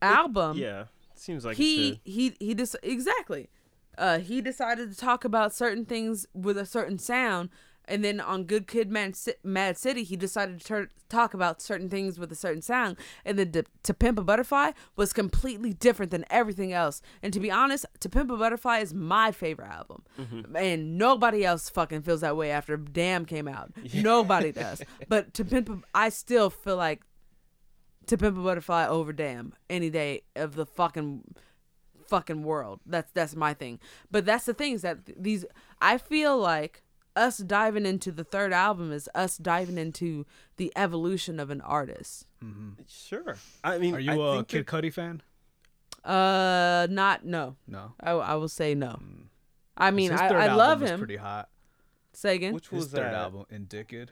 [0.00, 0.84] album, Yeah.
[1.14, 3.48] Seems like he he he just exactly
[3.96, 7.48] uh he decided to talk about certain things with a certain sound
[7.86, 11.60] And then on Good Kid, Mad, Ci- Mad City, he decided to tur- talk about
[11.60, 12.96] certain things with a certain sound.
[13.24, 17.02] And then to, to Pimp a Butterfly was completely different than everything else.
[17.22, 20.02] And to be honest, To Pimp a Butterfly is my favorite album.
[20.18, 20.56] Mm-hmm.
[20.56, 23.72] And nobody else fucking feels that way after Damn came out.
[23.94, 24.82] Nobody does.
[25.08, 27.02] But To Pimp a, I still feel like
[28.06, 31.34] To Pimp a Butterfly over Damn any day of the fucking
[32.06, 32.80] fucking world.
[32.86, 33.80] That's that's my thing.
[34.10, 35.44] But that's the thing is that these
[35.80, 36.82] I feel like
[37.16, 42.26] us diving into the third album is us diving into the evolution of an artist.
[42.88, 43.36] Sure.
[43.62, 45.22] I mean, Are you I a think Kid that- Cudi fan?
[46.04, 47.56] Uh, not no.
[47.66, 47.92] No.
[48.00, 48.98] I, I will say no.
[49.76, 50.98] I mean, His I, third I album love was him.
[50.98, 51.48] Pretty hot.
[52.12, 52.52] Say again.
[52.54, 53.14] Which His was third that?
[53.14, 54.08] album, Indicud,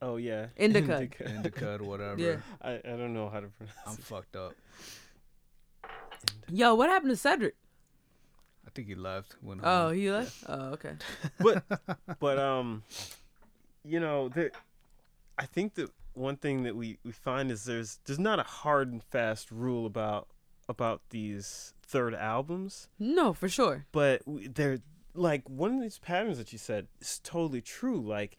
[0.00, 1.08] Oh yeah, Indica.
[1.24, 2.20] Indica, whatever.
[2.20, 2.36] Yeah.
[2.62, 4.04] I, I don't know how to pronounce I'm it.
[4.04, 4.54] fucked up.
[6.48, 7.54] Yo, what happened to Cedric?
[8.66, 9.36] I think he left.
[9.42, 9.94] Went Oh, home.
[9.96, 10.44] he left.
[10.48, 10.94] Oh, okay.
[11.40, 11.64] but
[12.18, 12.82] but um
[13.84, 14.50] you know there
[15.38, 18.90] i think that one thing that we we find is there's there's not a hard
[18.90, 20.26] and fast rule about
[20.68, 23.86] about these third albums No, for sure.
[23.92, 24.80] but they're
[25.14, 28.36] like one of these patterns that you said is totally true like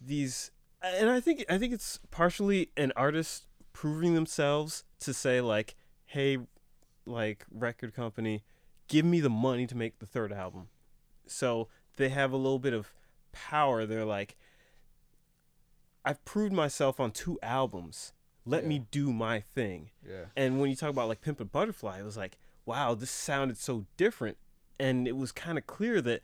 [0.00, 0.50] these
[0.82, 6.36] and i think i think it's partially an artist proving themselves to say like hey
[7.06, 8.42] like record company
[8.88, 10.68] give me the money to make the third album
[11.26, 12.92] so they have a little bit of
[13.32, 14.36] power they're like
[16.04, 18.12] i've proved myself on two albums
[18.44, 18.68] let Yeah.
[18.68, 20.26] me do my thing Yeah.
[20.36, 23.56] and when you talk about like Pimp a Butterfly, it was like, wow, this sounded
[23.58, 24.36] so different.
[24.78, 26.20] And it was kind of clear that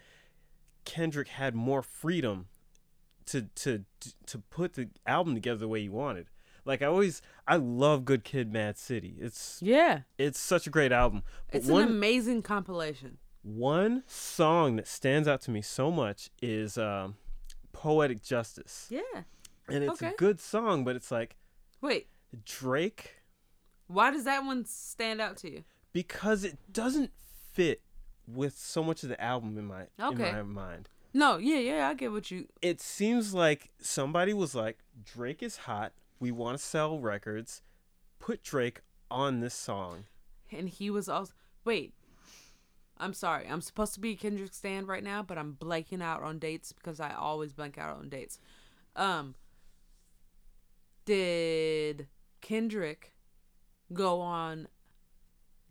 [0.84, 2.46] Kendrick had more freedom
[3.26, 3.84] to to
[4.26, 6.28] to put the album together the way he wanted.
[6.64, 9.16] Like I always I love Good Kid Mad City.
[9.20, 11.22] It's Yeah, it's such a great album.
[11.50, 13.18] But it's one an amazing compilation.
[13.42, 17.16] one song that stands out to me so much is um,
[17.72, 18.86] Poetic Justice.
[18.90, 19.00] Yeah.
[19.68, 20.12] And it's Okay.
[20.12, 21.36] a good song, but it's like
[21.80, 22.06] Wait,
[22.44, 23.16] Drake
[23.88, 25.64] why does that one stand out to you?
[25.92, 27.10] because it doesn't
[27.52, 27.82] fit
[28.26, 30.28] with so much of the album in my Okay.
[30.28, 30.88] in my mind.
[31.12, 32.48] No, yeah, yeah, I get what you.
[32.62, 35.92] It seems like somebody was like, Drake is hot.
[36.22, 37.62] We want to sell records.
[38.20, 40.04] Put Drake on this song.
[40.52, 41.32] And he was also.
[41.64, 41.94] Wait.
[42.96, 43.48] I'm sorry.
[43.48, 47.00] I'm supposed to be Kendrick stand right now, but I'm blanking out on dates because
[47.00, 48.38] I always blank out on dates.
[48.94, 49.34] Um.
[51.06, 52.06] Did
[52.40, 53.14] Kendrick
[53.92, 54.68] go on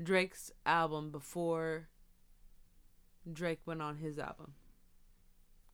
[0.03, 1.87] Drake's album before
[3.31, 4.55] Drake went on his album?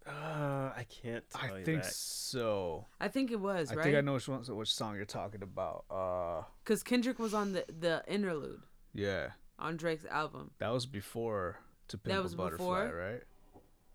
[0.07, 1.93] Uh, I can't tell I you think that.
[1.93, 2.85] so.
[2.99, 3.73] I think it was right?
[3.73, 3.83] I right.
[3.83, 5.85] think I know which one, which song you're talking about.
[5.91, 8.61] Uh, Because Kendrick was on the the interlude
[8.93, 10.51] yeah, on Drake's album.
[10.59, 12.97] that was before To Pimp That a was Butterfly, before?
[12.99, 13.21] right?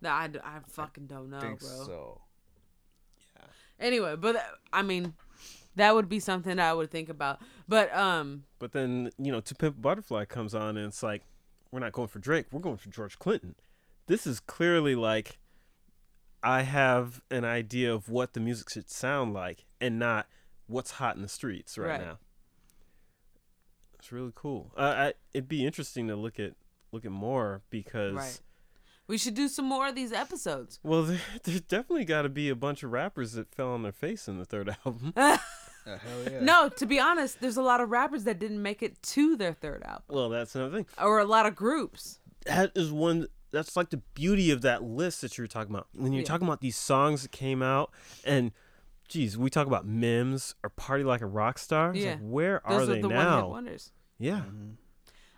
[0.03, 0.13] That
[0.45, 1.69] I, I fucking don't know, think bro.
[1.69, 2.21] so.
[3.37, 3.47] Yeah.
[3.79, 4.37] Anyway, but
[4.73, 5.15] I mean,
[5.77, 7.41] that would be something that I would think about.
[7.69, 11.23] But um, But then you know, To Pimp a Butterfly comes on, and it's like,
[11.71, 12.47] we're not going for Drake.
[12.53, 13.55] We're going for George Clinton.
[14.09, 15.39] This is clearly like,
[16.43, 20.27] I have an idea of what the music should sound like, and not
[20.67, 22.01] what's hot in the streets right, Right.
[22.01, 22.19] now.
[23.99, 24.73] It's really cool.
[24.77, 26.55] Uh, I, it'd be interesting to look at
[26.91, 28.15] look at more because.
[28.15, 28.41] Right.
[29.07, 30.81] we should do some more of these episodes.
[30.83, 33.93] Well, there, there definitely got to be a bunch of rappers that fell on their
[33.93, 35.13] face in the third album.
[35.85, 36.39] Uh, hell yeah.
[36.41, 39.53] No, to be honest, there's a lot of rappers that didn't make it to their
[39.53, 40.87] third album, well, that's another thing.
[41.03, 42.21] or a lot of groups.
[42.47, 45.87] that is one that's like the beauty of that list that you were talking about
[45.95, 46.27] when you're Yeah.
[46.27, 47.91] talking about these songs that came out
[48.25, 48.51] and
[49.09, 52.13] geez we talk about Mims or party like a rock star Yeah.
[52.13, 53.93] like, where Those are they the now wonders.
[54.19, 54.71] yeah Mm-hmm.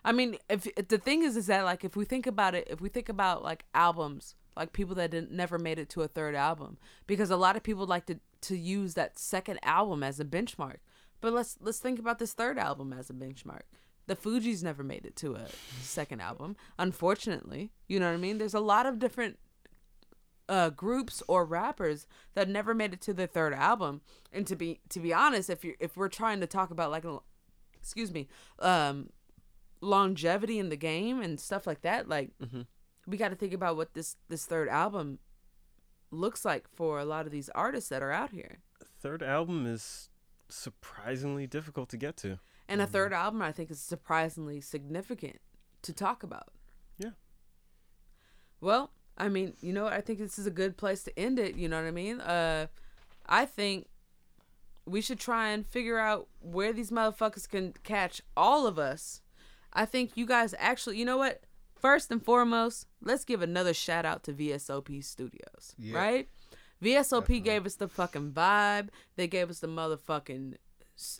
[0.07, 2.69] I mean, if if the thing is, is that like if we think about it,
[2.71, 6.09] if we think about like albums, like people that didn't never made it to a
[6.09, 10.21] third album, because a lot of people like to to use that second album as
[10.21, 10.77] a benchmark.
[11.23, 13.63] But let's let's think about this third album as a benchmark.
[14.07, 15.47] The Fugees never made it to a
[15.81, 17.73] second album, unfortunately.
[17.89, 18.39] You know what I mean?
[18.39, 19.39] There's a lot of different
[20.49, 24.03] uh, groups or rappers that never made it to their third album.
[24.31, 27.05] And to be to be honest, if you if we're trying to talk about like,
[27.79, 28.29] excuse me,
[28.59, 29.09] um,
[29.81, 32.67] longevity in the game and stuff like that, like Mhm.
[33.07, 35.19] we got to think about what this this third album
[36.11, 38.59] looks like for a lot of these artists that are out here.
[39.01, 40.09] third album is
[40.49, 42.39] surprisingly difficult to get to
[42.69, 45.39] And a third album, I think, is surprisingly significant
[45.83, 46.49] to talk about.
[46.99, 47.11] Yeah.
[48.61, 49.87] Well, I mean, you know.
[49.87, 51.57] I think this is a good place to end it.
[51.57, 52.21] You know what I mean?
[52.21, 52.67] Uh,
[53.27, 53.87] I think
[54.87, 59.21] we should try and figure out where these motherfuckers can catch all of us.
[59.73, 61.43] I think you guys actually, you know what?
[61.79, 65.97] First and foremost, let's give another shout out to VSOP Studios, Yeah.
[65.99, 66.29] right?
[66.83, 68.89] VSOP gave us the fucking vibe.
[69.17, 70.55] They gave us the motherfucking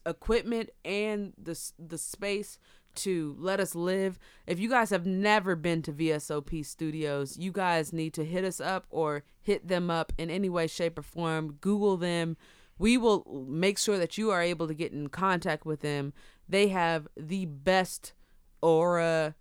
[0.07, 2.59] equipment and the the space
[2.97, 4.19] to let us live.
[4.47, 8.61] If you guys have never been to VSOP Studios, you guys need to hit us
[8.61, 11.59] up or hit them up in any way, shape, or form.
[11.61, 12.37] Google them.
[12.79, 16.13] We will make sure that you are able to get in contact with them.
[16.49, 18.15] They have the best
[18.61, 19.35] aura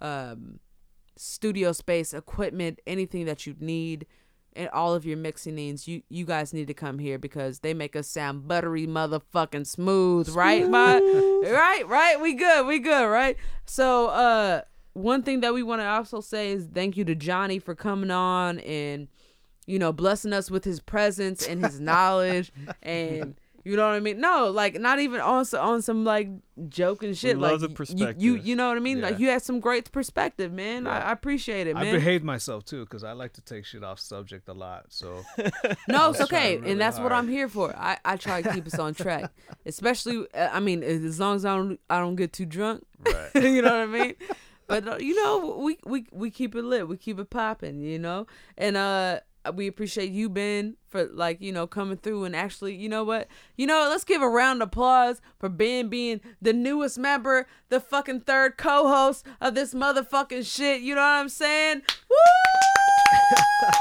[0.00, 0.58] um,
[1.16, 4.06] studio space, equipment, anything that you need,
[4.54, 7.74] and all of your mixing needs, you you guys need to come here because they
[7.74, 11.02] make us sound buttery motherfucking smooth, right, bud?
[11.02, 12.20] right, right.
[12.20, 13.36] We good, we good, right?
[13.64, 14.62] So, uh,
[14.92, 18.10] one thing that we want to also say is thank you to Johnny for coming
[18.10, 19.08] on and
[19.66, 22.52] you know blessing us with his presence and his knowledge
[22.82, 23.36] and.
[23.64, 24.20] You know what I mean?
[24.20, 26.28] No, like not even on some, on some like
[26.68, 27.38] joking shit.
[27.38, 29.00] love like the y- you, you, you know what I mean?
[29.00, 30.86] Like you had some great perspective, man.
[30.86, 31.04] I, Yeah.
[31.08, 31.94] I appreciate it, I man.
[31.94, 34.86] behaved myself too because I like to take shit off subject a lot.
[34.88, 35.22] So
[35.88, 37.12] No, it's okay, really and that's what.
[37.12, 37.74] I'm here for.
[37.76, 39.30] I, I try to keep us on track,
[39.66, 40.26] especially.
[40.34, 42.84] uh, I mean, as long as I don't I don't get too drunk.
[43.04, 43.30] Right.
[43.34, 44.14] you know what I mean?
[44.66, 46.88] But uh, you know, we we we keep it lit.
[46.88, 47.80] We keep it popping.
[47.80, 48.26] You know,
[48.56, 49.20] and uh,
[49.54, 53.28] we appreciate you, Ben, for like you know coming through and actually, you know what?
[53.56, 57.80] You know, let's give a round of applause for Ben being the newest member, the
[57.80, 60.82] fucking third co-host of this motherfucking shit.
[60.82, 61.82] You know what I'm saying?
[62.10, 62.16] Woo!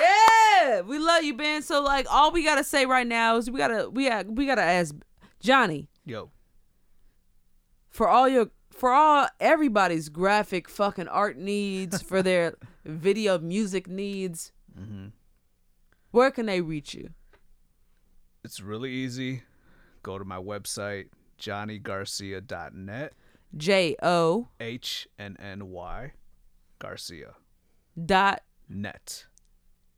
[0.00, 1.62] Yeah, we love you, Ben.
[1.62, 4.62] So like, all we gotta say right now is we gotta we got we gotta
[4.62, 4.94] ask
[5.40, 6.30] Johnny yo,
[7.90, 14.52] for all your for all everybody's graphic fucking art needs for their video music needs.
[14.78, 15.06] Mm-hmm.
[16.10, 17.10] Where can they reach you?
[18.44, 19.42] it's really easy.
[20.02, 21.06] Go to my website
[21.40, 23.12] johnnygarcia.net.
[23.56, 26.12] J O H N N Y
[26.78, 27.34] Garcia
[28.04, 28.42] dot.
[28.68, 29.26] net.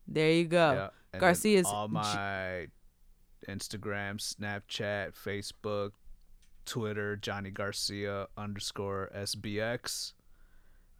[0.07, 0.89] There you go.
[1.13, 1.19] Yeah.
[1.19, 2.67] Garcia's all my
[3.47, 5.91] Instagram, Snapchat, Facebook,
[6.67, 10.13] Twitter, Johnny Garcia underscore SBX.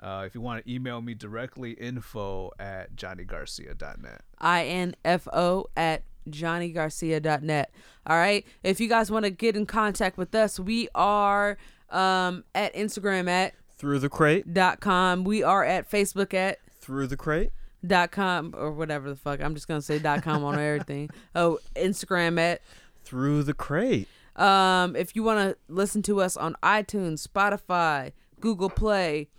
[0.01, 4.21] Uh, if you want to email me directly, info at johnnygarcia.net.
[4.39, 7.71] I N F O at johnnygarcia.net.
[8.05, 8.45] All right.
[8.63, 11.57] If you guys want to get in contact with us, we are
[11.89, 15.23] um, at Instagram at Through the crate, dot com.
[15.23, 17.51] We are at Facebook at through the crate.
[17.85, 19.41] dot com or whatever the fuck.
[19.41, 21.09] I'm just gonna say dot com on everything.
[21.33, 22.61] Oh, Instagram at
[23.03, 24.07] Through the crate.
[24.37, 29.29] Um, if you want to listen to us on iTunes, Spotify, Google Play,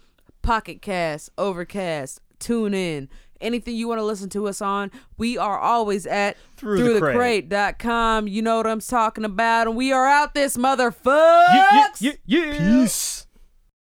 [0.43, 3.09] Pocket Cast, Overcast, Tune In,
[3.41, 7.49] anything you want to listen to us on, we are always at Through the Crate.
[7.49, 8.27] throughthecrate.com.
[8.29, 9.69] You know what I'm talking about.
[9.69, 11.47] And we are out this motherfucker.
[11.55, 12.81] Yeah, yeah, yeah.
[12.83, 13.27] Peace.